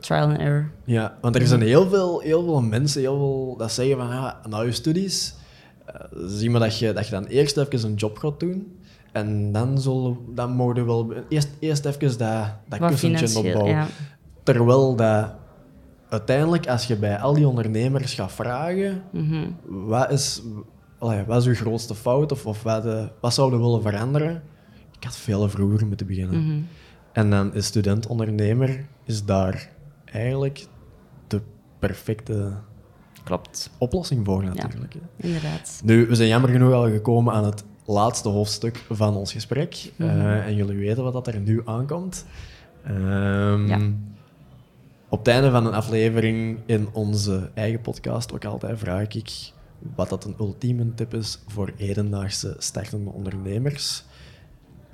trial 0.00 0.26
and 0.28 0.38
error. 0.38 0.70
Ja, 0.84 1.18
want 1.20 1.36
er 1.36 1.46
zijn 1.46 1.62
heel 1.62 1.88
veel, 1.88 2.20
heel 2.20 2.44
veel 2.44 2.60
mensen 2.62 3.00
heel 3.00 3.16
veel, 3.16 3.54
dat 3.58 3.72
zeggen 3.72 3.96
van, 3.96 4.06
ja, 4.08 4.40
na 4.48 4.60
je 4.60 4.72
studies, 4.72 5.34
eh, 5.86 5.94
zie 6.26 6.50
maar 6.50 6.60
dat 6.60 6.78
je, 6.78 6.92
dat 6.92 7.04
je 7.04 7.10
dan 7.10 7.24
eerst 7.24 7.56
even 7.56 7.84
een 7.88 7.94
job 7.94 8.18
gaat 8.18 8.40
doen. 8.40 8.78
En 9.12 9.52
dan, 9.52 9.80
zullen, 9.80 10.16
dan 10.34 10.50
mogen 10.50 10.74
we 10.74 10.82
wel 10.84 11.12
eerst, 11.28 11.48
eerst 11.58 11.84
even 11.84 12.18
dat, 12.18 12.46
dat 12.68 12.78
kussentje 12.88 13.38
opbouwen. 13.38 13.70
ja. 13.74 13.86
Terwijl 14.42 14.96
dat 14.96 15.30
uiteindelijk, 16.10 16.68
als 16.68 16.86
je 16.86 16.96
bij 16.96 17.18
al 17.18 17.34
die 17.34 17.48
ondernemers 17.48 18.14
gaat 18.14 18.32
vragen, 18.32 19.02
Mhm. 19.12 19.46
wat 19.66 20.10
is, 20.10 20.42
allee, 20.98 21.24
wat 21.24 21.38
is 21.38 21.44
je 21.44 21.54
grootste 21.54 21.94
fout 21.94 22.32
of, 22.32 22.46
of 22.46 22.62
wat, 22.62 22.86
eh, 22.86 23.04
wat 23.20 23.34
zouden 23.34 23.58
we 23.58 23.64
willen 23.64 23.82
veranderen? 23.82 24.42
Ik 24.96 25.04
had 25.04 25.16
veel 25.16 25.48
vroeger 25.48 25.86
moeten 25.86 26.06
beginnen. 26.06 26.44
Mhm. 26.46 26.60
En 27.12 27.30
dan 27.30 27.54
is 27.54 27.66
student-ondernemer 27.66 28.84
is 29.04 29.24
daar 29.24 29.70
eigenlijk 30.04 30.66
de 31.26 31.40
perfecte 31.78 32.52
Klopt, 33.24 33.70
oplossing 33.78 34.24
voor 34.26 34.44
natuurlijk. 34.44 34.92
hè. 34.92 35.26
inderdaad. 35.26 35.80
Nu, 35.84 36.06
we 36.06 36.14
zijn 36.14 36.28
jammer 36.28 36.50
genoeg 36.50 36.72
al 36.72 36.90
gekomen 36.90 37.32
aan 37.34 37.44
het 37.44 37.64
laatste 37.86 38.28
hoofdstuk 38.28 38.76
van 38.90 39.16
ons 39.16 39.32
gesprek. 39.32 39.90
Mhm. 39.96 40.08
Eh, 40.08 40.46
en 40.46 40.54
jullie 40.54 40.76
weten 40.78 41.02
wat 41.02 41.12
dat 41.12 41.26
er 41.26 41.40
nu 41.40 41.62
aankomt. 41.64 42.26
Ehm, 42.84 43.66
Ja. 43.66 43.78
Op 45.10 45.18
het 45.18 45.28
einde 45.28 45.50
van 45.50 45.66
een 45.66 45.72
aflevering 45.74 46.58
in 46.66 46.88
onze 46.92 47.50
eigen 47.54 47.80
podcast 47.80 48.32
ook 48.34 48.44
altijd 48.44 48.78
vraag 48.78 49.08
ik 49.14 49.30
wat 49.96 50.08
dat 50.08 50.24
een 50.24 50.34
ultieme 50.40 50.94
tip 50.94 51.14
is 51.14 51.38
voor 51.46 51.72
hedendaagse 51.76 52.54
startende 52.58 53.10
ondernemers. 53.10 54.04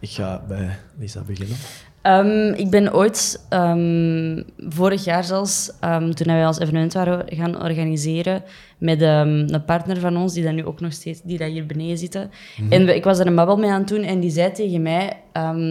Ik 0.01 0.09
ga 0.11 0.45
bij 0.49 0.69
Lisa 0.99 1.23
beginnen. 1.27 1.57
Ehm, 2.03 2.53
ik 2.53 2.71
ben 2.71 2.95
ooit, 2.95 3.47
ehm, 3.49 4.43
vorig 4.59 5.05
jaar 5.05 5.25
zelfs, 5.25 5.73
ehm, 5.81 6.11
toen 6.11 6.27
wij 6.27 6.47
ons 6.47 6.59
evenement 6.59 6.93
waren 6.93 7.25
gaan 7.37 7.63
organiseren 7.63 8.43
met 8.79 9.01
een 9.01 9.63
partner 9.67 10.01
van 10.01 10.17
ons, 10.17 10.33
die 10.33 10.45
dat 10.45 10.53
nu 10.53 10.65
ook 10.65 10.81
nog 10.81 10.93
steeds, 10.93 11.21
die 11.23 11.39
dat 11.39 11.49
hier 11.49 11.67
beneden 11.67 11.99
zitten. 11.99 12.31
En 12.71 12.85
we- 12.85 12.95
ik 12.95 13.05
was 13.05 13.19
er 13.19 13.27
een 13.27 13.35
babbel 13.35 13.57
mee 13.57 13.71
aan 13.71 13.79
het 13.81 13.89
doen 13.89 14.03
en 14.03 14.21
die 14.21 14.31
zei 14.31 14.53
tegen 14.53 14.83
mij, 14.83 15.23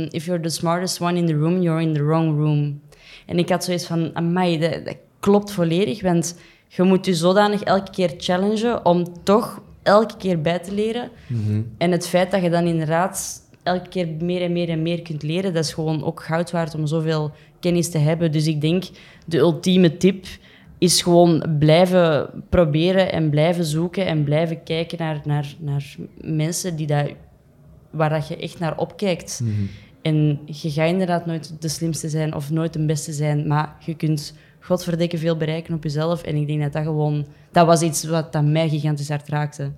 if 0.10 0.25
you're 0.25 0.42
the 0.44 0.50
smartest 0.50 1.01
one 1.01 1.18
in 1.18 1.25
the 1.25 1.34
room, 1.38 1.62
you're 1.62 1.81
in 1.81 1.94
the 1.94 2.03
wrong 2.03 2.38
room. 2.38 2.81
En 3.25 3.38
ik 3.38 3.50
had 3.50 3.64
zoiets 3.64 3.85
van, 3.85 4.09
amai, 4.14 4.59
dat, 4.59 4.85
dat 4.85 4.98
klopt 5.20 5.51
volledig, 5.51 6.01
want 6.01 6.38
je 6.68 6.83
moet 6.83 7.05
je 7.05 7.14
zodanig 7.14 7.64
elke 7.64 7.92
keer 7.92 8.14
challengen 8.18 8.85
om 8.85 9.24
toch 9.24 9.61
elke 9.83 10.18
keer 10.18 10.42
bij 10.42 10.59
te 10.59 10.74
leren. 10.74 11.09
En 11.77 11.92
het 11.92 12.07
feit 12.07 12.31
dat 12.31 12.42
je 12.42 12.50
dan 12.50 12.66
inderdaad 12.66 13.42
elke 13.64 13.90
keer 13.90 14.07
meer 14.20 14.42
en 14.42 14.51
meer 14.51 14.70
en 14.70 14.81
meer 14.81 15.01
kunt 15.01 15.24
leren, 15.24 15.53
dat 15.53 15.64
is 15.64 15.74
gewoon 15.74 16.03
ook 16.03 16.24
goud 16.24 16.51
waard 16.51 16.75
om 16.75 16.88
zoveel 16.88 17.31
kennis 17.59 17.90
te 17.90 17.98
hebben. 17.98 18.31
Dus 18.31 18.48
ik 18.48 18.61
denk, 18.61 18.83
de 19.25 19.38
ultieme 19.38 19.98
tip 19.98 20.25
is 20.77 21.01
gewoon 21.01 21.55
blijven 21.59 22.29
proberen 22.50 23.11
en 23.11 23.29
blijven 23.29 23.66
zoeken 23.66 24.05
en 24.05 24.24
blijven 24.24 24.64
kijken 24.64 24.98
naar, 24.98 25.22
naar, 25.25 25.55
naar 25.59 25.96
mensen 26.22 26.75
die 26.75 26.88
dat, 26.88 27.09
waar 27.90 28.09
dat 28.09 28.27
je 28.27 28.38
echt 28.38 28.59
naar 28.59 28.77
opkijkt. 28.77 29.42
En 30.05 30.39
je 30.46 30.72
gaat 30.72 30.89
inderdaad 30.89 31.25
nooit 31.25 31.61
de 31.61 31.68
slimste 31.68 32.09
zijn 32.09 32.35
of 32.35 32.51
nooit 32.51 32.74
de 32.74 32.85
beste 32.85 33.13
zijn, 33.13 33.48
maar 33.48 33.75
je 33.79 33.96
kunt 33.96 34.33
godverdikke 34.59 35.18
veel 35.18 35.37
bereiken 35.37 35.74
op 35.74 35.83
jezelf. 35.83 36.22
En 36.24 36.35
ik 36.35 36.48
denk 36.48 36.61
dat 36.61 36.74
dat 36.74 36.83
gewoon... 36.83 37.25
Dat 37.51 37.65
was 37.65 37.81
iets 37.81 38.03
wat 38.03 38.33
dat 38.33 38.44
mij 38.44 38.70
gigantisch 38.70 39.09
hard 39.09 39.29
raakte. 39.29 39.72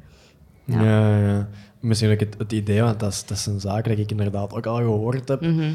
Ja. 0.66 0.84
Ja, 0.84 1.18
ja. 1.28 1.48
Misschien 1.80 2.12
ook 2.12 2.20
het, 2.20 2.36
het 2.38 2.52
idee, 2.52 2.82
want 2.82 3.00
dat 3.00 3.12
is, 3.12 3.26
dat 3.26 3.38
is 3.38 3.46
een 3.46 3.60
zaak 3.60 3.88
dat 3.88 3.98
ik 3.98 4.12
inderdaad 4.12 4.54
ook 4.54 4.66
al 4.66 4.76
gehoord 4.76 5.28
heb. 5.28 5.42
Mhm. 5.42 5.72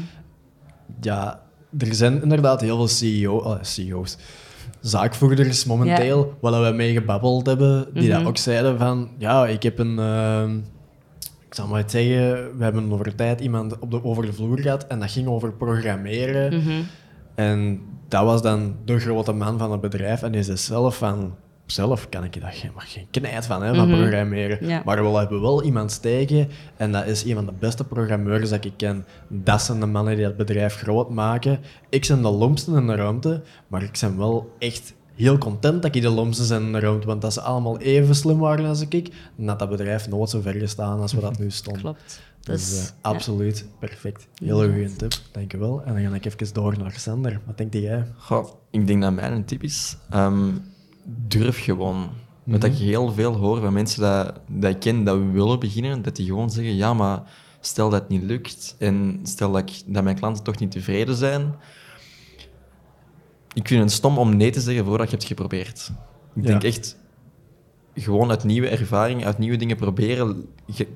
Ja, 1.01 1.41
er 1.77 1.95
zijn 1.95 2.21
inderdaad 2.21 2.61
heel 2.61 2.75
veel 2.75 2.87
CEO, 2.87 3.37
oh, 3.37 3.57
CEO's, 3.61 4.17
zaakvoerders 4.79 5.65
momenteel, 5.65 6.33
waar 6.41 6.63
we 6.63 6.75
mee 6.75 6.93
gebabbeld 6.93 7.45
hebben, 7.45 7.87
die 7.93 8.09
Mhm. 8.09 8.17
dat 8.17 8.27
ook 8.27 8.37
zeiden 8.37 8.77
van, 8.77 9.09
ja, 9.17 9.47
ik 9.47 9.63
heb 9.63 9.79
een... 9.79 9.99
ehm, 9.99 10.59
ik 11.53 11.59
zal 11.59 11.67
maar 11.67 11.79
het 11.81 11.91
zeggen, 11.91 12.57
we 12.57 12.63
hebben 12.63 12.91
over 12.91 13.15
tijd 13.15 13.41
iemand 13.41 13.79
op 13.79 13.91
de, 13.91 14.03
over 14.03 14.25
de 14.25 14.33
vloer 14.33 14.59
gehad 14.59 14.87
en 14.87 14.99
dat 14.99 15.11
ging 15.11 15.27
over 15.27 15.51
programmeren. 15.53 16.53
Mhm. 16.57 16.81
En 17.35 17.81
dat 18.07 18.23
was 18.23 18.41
dan 18.41 18.75
de 18.85 18.99
grote 18.99 19.31
man 19.33 19.57
van 19.57 19.71
het 19.71 19.81
bedrijf. 19.81 20.23
En 20.23 20.31
die 20.31 20.43
zei 20.43 20.57
zelf 20.57 20.97
van... 20.97 21.35
Zelf 21.65 22.09
kan 22.09 22.23
ik 22.23 22.41
daar 22.41 22.51
geen, 22.51 22.71
geen 22.75 23.07
knijt 23.11 23.45
van, 23.45 23.63
hè, 23.63 23.75
van 23.75 23.89
Mhm. 23.89 23.97
programmeren. 23.99 24.67
Ja. 24.67 24.81
Maar 24.85 25.11
we 25.11 25.17
hebben 25.17 25.41
wel 25.41 25.63
iemand 25.63 25.91
steken. 25.91 26.47
En 26.77 26.91
dat 26.91 27.05
is 27.05 27.23
een 27.23 27.33
van 27.35 27.45
de 27.45 27.53
beste 27.59 27.83
programmeurs 27.83 28.49
dat 28.49 28.65
ik 28.65 28.73
ken. 28.77 29.05
Dat 29.27 29.61
zijn 29.61 29.79
de 29.79 29.85
mannen 29.85 30.15
die 30.15 30.25
het 30.25 30.37
bedrijf 30.37 30.75
groot 30.75 31.09
maken. 31.09 31.59
Ik 31.89 32.05
ben 32.07 32.21
de 32.21 32.29
lompste 32.29 32.71
in 32.75 32.87
de 32.87 32.95
ruimte. 32.95 33.41
Maar 33.67 33.83
ik 33.83 33.97
ben 34.01 34.17
wel 34.17 34.55
echt 34.59 34.93
heel 35.15 35.37
content 35.37 35.81
dat 35.81 35.95
ik 35.95 36.01
de 36.01 36.09
lompste 36.09 36.43
zijn 36.43 36.79
ruimte. 36.79 37.07
Want 37.07 37.21
dat 37.21 37.33
ze 37.33 37.41
allemaal 37.41 37.77
even 37.77 38.15
slim 38.15 38.37
waren 38.39 38.65
als 38.65 38.81
ik. 38.87 39.11
Dan 39.35 39.47
had 39.47 39.59
dat 39.59 39.69
bedrijf 39.69 40.09
nooit 40.09 40.29
zo 40.29 40.41
ver 40.41 40.53
gestaan 40.53 40.99
als 40.99 41.13
we 41.13 41.21
dat 41.21 41.39
nu 41.39 41.51
stonden. 41.51 41.81
Klopt. 41.81 42.21
Dus, 42.39 42.69
Dus, 42.69 42.79
eh, 42.79 42.85
ja. 42.85 42.91
absoluut, 43.01 43.65
perfect. 43.79 44.27
Hele 44.35 44.71
goede 44.71 44.95
tip, 44.95 45.13
dankjewel. 45.31 45.83
En 45.83 45.93
dan 45.93 46.03
ga 46.03 46.15
ik 46.15 46.25
even 46.25 46.53
door 46.53 46.77
naar 46.77 46.91
Sander. 46.97 47.39
Wat 47.45 47.57
denk 47.57 47.73
jij? 47.73 48.05
Goh, 48.17 48.47
ik 48.71 48.87
denk 48.87 49.01
dat 49.01 49.13
mijn 49.13 49.45
tip 49.45 49.63
is, 49.63 49.97
ehm, 50.09 50.49
durf 51.27 51.63
gewoon. 51.63 52.09
Met 52.43 52.61
dat 52.61 52.71
ik 52.71 52.77
heel 52.77 53.11
veel 53.11 53.35
hoor 53.35 53.61
van 53.61 53.73
mensen 53.73 54.01
dat, 54.01 54.33
dat 54.47 54.71
ik 54.71 54.79
ken, 54.79 55.03
dat 55.03 55.17
we 55.17 55.25
willen 55.25 55.59
beginnen, 55.59 56.01
dat 56.01 56.15
die 56.15 56.25
gewoon 56.25 56.49
zeggen, 56.51 56.75
ja, 56.75 56.93
maar 56.93 57.21
stel 57.59 57.89
dat 57.89 57.99
het 57.99 58.09
niet 58.09 58.23
lukt 58.23 58.75
en 58.79 59.19
stel 59.23 59.51
dat, 59.51 59.69
ik, 59.69 59.81
dat 59.85 60.03
mijn 60.03 60.15
klanten 60.15 60.43
toch 60.43 60.59
niet 60.59 60.71
tevreden 60.71 61.15
zijn. 61.15 61.53
Ik 63.53 63.67
vind 63.67 63.81
het 63.83 63.91
stom 63.91 64.17
om 64.17 64.37
nee 64.37 64.51
te 64.51 64.61
zeggen 64.61 64.85
voordat 64.85 65.09
je 65.09 65.15
hebt 65.15 65.27
geprobeerd. 65.27 65.91
Ik 66.35 66.43
Ja. 66.43 66.47
denk 66.49 66.63
echt, 66.63 66.97
gewoon 67.95 68.29
uit 68.29 68.43
nieuwe 68.43 68.67
ervaringen, 68.67 69.25
uit 69.25 69.37
nieuwe 69.37 69.57
dingen 69.57 69.77
proberen, 69.77 70.45
je- 70.65 70.87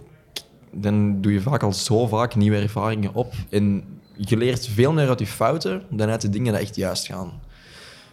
dan 0.72 1.22
doe 1.22 1.34
je 1.34 1.42
vaak 1.42 1.64
al 1.64 1.74
zo 1.74 2.08
vaak 2.08 2.36
nieuwe 2.36 2.58
ervaringen 2.58 3.14
op. 3.14 3.34
En 3.50 3.84
je 4.16 4.38
leert 4.38 4.68
veel 4.68 4.94
meer 4.94 5.08
uit 5.10 5.20
je 5.20 5.28
fouten 5.28 5.84
dan 5.90 6.10
uit 6.10 6.22
de 6.22 6.30
dingen 6.30 6.54
die 6.54 6.62
echt 6.62 6.76
juist 6.76 7.06
gaan. 7.06 7.32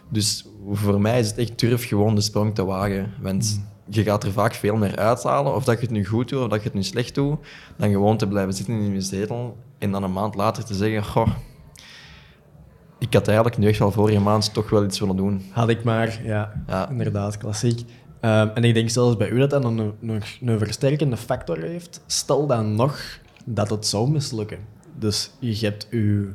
Dus 0.09 0.45
voor 0.71 1.01
mij 1.01 1.19
is 1.19 1.27
het 1.27 1.37
echt 1.37 1.59
durf 1.59 1.87
gewoon 1.87 2.15
de 2.15 2.21
sprong 2.21 2.55
te 2.55 2.65
wagen. 2.65 3.13
Want 3.21 3.61
je 3.89 4.03
gaat 4.03 4.23
er 4.23 4.31
vaak 4.31 4.53
veel 4.53 4.75
meer 4.75 4.95
uithalen, 4.95 5.55
of 5.55 5.63
dat 5.63 5.75
je 5.75 5.81
het 5.81 5.91
nu 5.91 6.05
goed 6.05 6.29
doet 6.29 6.41
of 6.43 6.47
dat 6.49 6.57
je 6.59 6.65
het 6.65 6.73
nu 6.73 6.83
slecht 6.83 7.15
doet, 7.15 7.37
dan 7.77 7.91
gewoon 7.91 8.17
te 8.17 8.27
blijven 8.27 8.53
zitten 8.53 8.73
in 8.79 8.93
je 8.93 9.01
zetel 9.01 9.57
en 9.77 9.91
dan 9.91 10.03
een 10.03 10.13
maand 10.13 10.35
later 10.35 10.63
te 10.65 10.73
zeggen, 10.73 11.03
goh, 11.03 11.27
ik 13.07 13.13
had 13.13 13.27
eigenlijk 13.27 13.57
nu 13.57 13.67
echt 13.67 13.79
wel 13.79 13.91
vorige 13.91 14.19
maand 14.19 14.53
toch 14.53 14.69
wel 14.69 14.83
iets 14.83 14.99
willen 14.99 15.15
doen. 15.15 15.41
Had 15.51 15.69
ik 15.69 15.83
maar, 15.83 16.19
ja, 16.23 16.63
Ja. 16.67 16.89
inderdaad, 16.89 17.37
klassiek. 17.37 17.81
Ehm, 18.19 18.47
en 18.53 18.63
ik 18.63 18.73
denk 18.73 18.89
zelfs 18.89 19.17
bij 19.17 19.29
u 19.29 19.39
dat 19.39 19.49
dat 19.49 19.63
een, 19.63 19.77
een, 20.01 20.21
een 20.41 20.59
versterkende 20.59 21.17
factor 21.17 21.57
heeft. 21.59 22.03
Stel 22.05 22.47
dan 22.47 22.75
nog 22.75 22.99
dat 23.45 23.69
het 23.69 23.85
zou 23.87 24.09
mislukken. 24.09 24.57
Dus 24.99 25.31
je 25.39 25.65
hebt 25.65 25.87
uw 25.89 26.27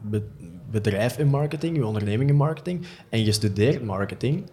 be- 0.00 0.28
bedrijf 0.70 1.18
in 1.18 1.26
marketing, 1.28 1.76
je 1.76 1.86
onderneming 1.86 2.30
in 2.30 2.36
marketing, 2.36 2.86
en 3.08 3.24
je 3.24 3.32
studeert 3.32 3.84
marketing. 3.84 4.50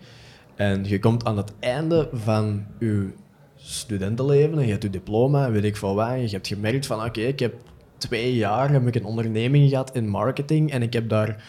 En 0.56 0.86
je 0.86 1.00
komt 1.00 1.26
aan 1.26 1.38
het 1.38 1.52
einde 1.60 2.10
van 2.14 2.66
je 2.80 3.10
studentenleven 3.56 4.58
en 4.58 4.66
je 4.66 4.72
hebt 4.72 4.84
je 4.84 4.90
diploma 4.90 5.52
weet 5.52 5.64
ik 5.64 5.76
veel 5.78 5.96
wat. 5.96 6.08
En 6.10 6.22
je 6.22 6.28
hebt 6.30 6.48
gemerkt 6.48 6.86
van, 6.86 7.04
oké, 7.06 7.20
ik 7.22 7.40
heb 7.40 7.54
twee 8.08 8.36
jaar 8.36 8.72
heb 8.72 8.88
ik 8.88 8.96
een 8.96 9.06
onderneming 9.06 9.70
gehad 9.70 9.96
in 9.96 10.08
marketing 10.08 10.72
en 10.72 10.82
ik 10.82 10.94
heb 10.94 11.10
daar 11.10 11.44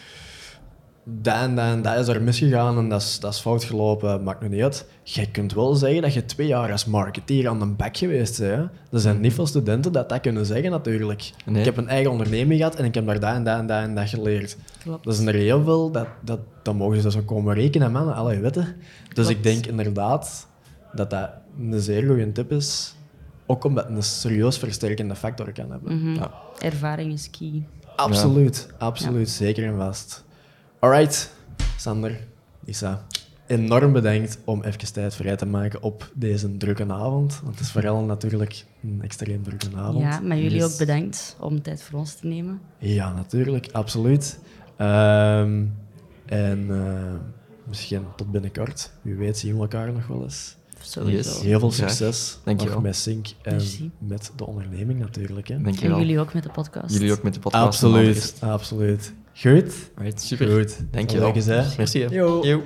dat 1.09 1.35
en 1.35 1.55
dat 1.55 1.65
en 1.65 1.81
dat 1.81 1.97
is 1.97 2.07
er 2.07 2.21
misgegaan 2.21 2.77
en 2.77 2.89
dat 2.89 3.01
is, 3.01 3.19
dat 3.19 3.33
is 3.33 3.39
fout 3.39 3.63
gelopen, 3.63 4.23
maakt 4.23 4.41
me 4.41 4.47
niet 4.47 4.61
uit. 4.61 4.85
Je 5.03 5.31
kunt 5.31 5.53
wel 5.53 5.75
zeggen 5.75 6.01
dat 6.01 6.13
je 6.13 6.25
twee 6.25 6.47
jaar 6.47 6.71
als 6.71 6.85
marketeer 6.85 7.47
aan 7.47 7.59
de 7.59 7.67
bek 7.67 7.97
geweest 7.97 8.39
bent. 8.39 8.51
Hè? 8.51 8.61
Er 8.91 8.99
zijn 8.99 9.19
niet 9.19 9.33
veel 9.33 9.47
studenten 9.47 9.91
dat 9.91 10.09
dat 10.09 10.21
kunnen 10.21 10.45
zeggen, 10.45 10.71
natuurlijk. 10.71 11.31
Nee. 11.45 11.59
Ik 11.59 11.65
heb 11.65 11.77
een 11.77 11.87
eigen 11.87 12.11
onderneming 12.11 12.59
gehad 12.59 12.75
en 12.75 12.85
ik 12.85 12.95
heb 12.95 13.05
daar 13.05 13.19
dat 13.19 13.35
en 13.35 13.43
dat 13.43 13.59
en 13.59 13.67
dat 13.67 13.81
en 13.81 13.95
dat 13.95 14.09
geleerd. 14.09 14.57
Klopt. 14.83 15.05
Dat 15.05 15.15
zijn 15.15 15.27
er 15.27 15.33
heel 15.33 15.63
veel, 15.63 15.91
dat, 15.91 16.07
dat, 16.23 16.39
dat 16.61 16.75
mogen 16.75 17.01
ze 17.01 17.11
zo 17.11 17.21
komen 17.21 17.53
rekenen, 17.55 17.91
man. 17.91 18.13
Allee, 18.13 18.39
weet 18.39 18.55
je? 18.55 18.61
Dus 18.61 18.73
Klopt. 19.13 19.29
ik 19.29 19.43
denk 19.43 19.65
inderdaad 19.65 20.47
dat 20.93 21.09
dat 21.09 21.29
een 21.59 21.79
zeer 21.79 22.07
goede 22.07 22.31
tip 22.31 22.51
is. 22.51 22.95
Ook 23.45 23.63
omdat 23.63 23.87
het 23.87 23.95
een 23.95 24.03
serieus 24.03 24.57
versterkende 24.57 25.15
factor 25.15 25.51
kan 25.51 25.71
hebben. 25.71 25.97
Mhm. 25.97 26.13
Ja. 26.13 26.31
Ervaring 26.59 27.13
is 27.13 27.29
key. 27.29 27.63
Absoluut, 27.95 28.67
absoluut. 28.77 29.29
Zeker 29.29 29.65
en 29.65 29.75
vast. 29.77 30.23
Alright, 30.79 31.33
Sander, 31.77 32.27
Lisa. 32.65 33.05
Enorm 33.47 33.91
bedankt 33.93 34.37
om 34.45 34.63
even 34.63 34.93
tijd 34.93 35.15
vrij 35.15 35.35
te 35.35 35.45
maken 35.45 35.81
op 35.81 36.11
deze 36.13 36.57
drukke 36.57 36.85
avond. 36.93 37.39
Want 37.43 37.55
het 37.55 37.65
is 37.65 37.71
vooral 37.71 38.01
natuurlijk 38.01 38.65
een 38.83 38.99
extreem 39.01 39.43
drukke 39.43 39.67
avond. 39.75 40.01
Ja, 40.01 40.19
maar 40.19 40.37
jullie 40.37 40.59
Dus- 40.59 40.71
ook 40.71 40.77
bedankt 40.77 41.35
om 41.39 41.61
tijd 41.61 41.83
voor 41.83 41.99
ons 41.99 42.13
te 42.15 42.27
nemen. 42.27 42.61
Ja, 42.77 43.13
natuurlijk, 43.13 43.69
absoluut. 43.71 44.39
Ehm, 44.77 45.65
en 46.25 46.65
eh, 46.69 47.13
misschien 47.63 48.03
tot 48.15 48.31
binnenkort. 48.31 48.91
Wie 49.01 49.15
weet 49.15 49.37
zien 49.37 49.55
we 49.55 49.61
elkaar 49.61 49.93
nog 49.93 50.07
wel 50.07 50.23
eens. 50.23 50.55
Sowieso. 50.81 51.29
Yes. 51.31 51.41
Heel 51.41 51.59
veel 51.59 51.71
succes 51.71 52.37
Dankjewel. 52.43 52.73
nog 52.73 52.83
met 52.83 52.95
Sync 52.95 53.27
en 53.41 53.55
Merci. 53.55 53.91
met 53.97 54.31
de 54.35 54.45
onderneming 54.45 54.99
natuurlijk. 54.99 55.47
Hè. 55.47 55.53
En 55.53 55.63
Dankjewel. 55.63 55.99
jullie 55.99 56.19
ook 56.19 56.33
met 56.33 56.43
de 56.43 56.49
podcast. 56.49 56.93
Jullie 56.93 57.11
ook 57.11 57.23
met 57.23 57.33
de 57.33 57.39
podcast. 57.39 57.63
en 57.83 57.89
Absoluut, 57.89 58.35
absoluut. 58.39 59.13
Goed? 59.33 59.73
Alright, 59.97 60.21
super. 60.21 60.51
Goed. 60.51 60.77
Ik 60.91 61.11
eens, 61.35 61.45
hè? 61.45 61.63
Merci. 61.77 61.99
hè. 62.01 62.07
Yo. 62.15 62.45
Yo. 62.45 62.63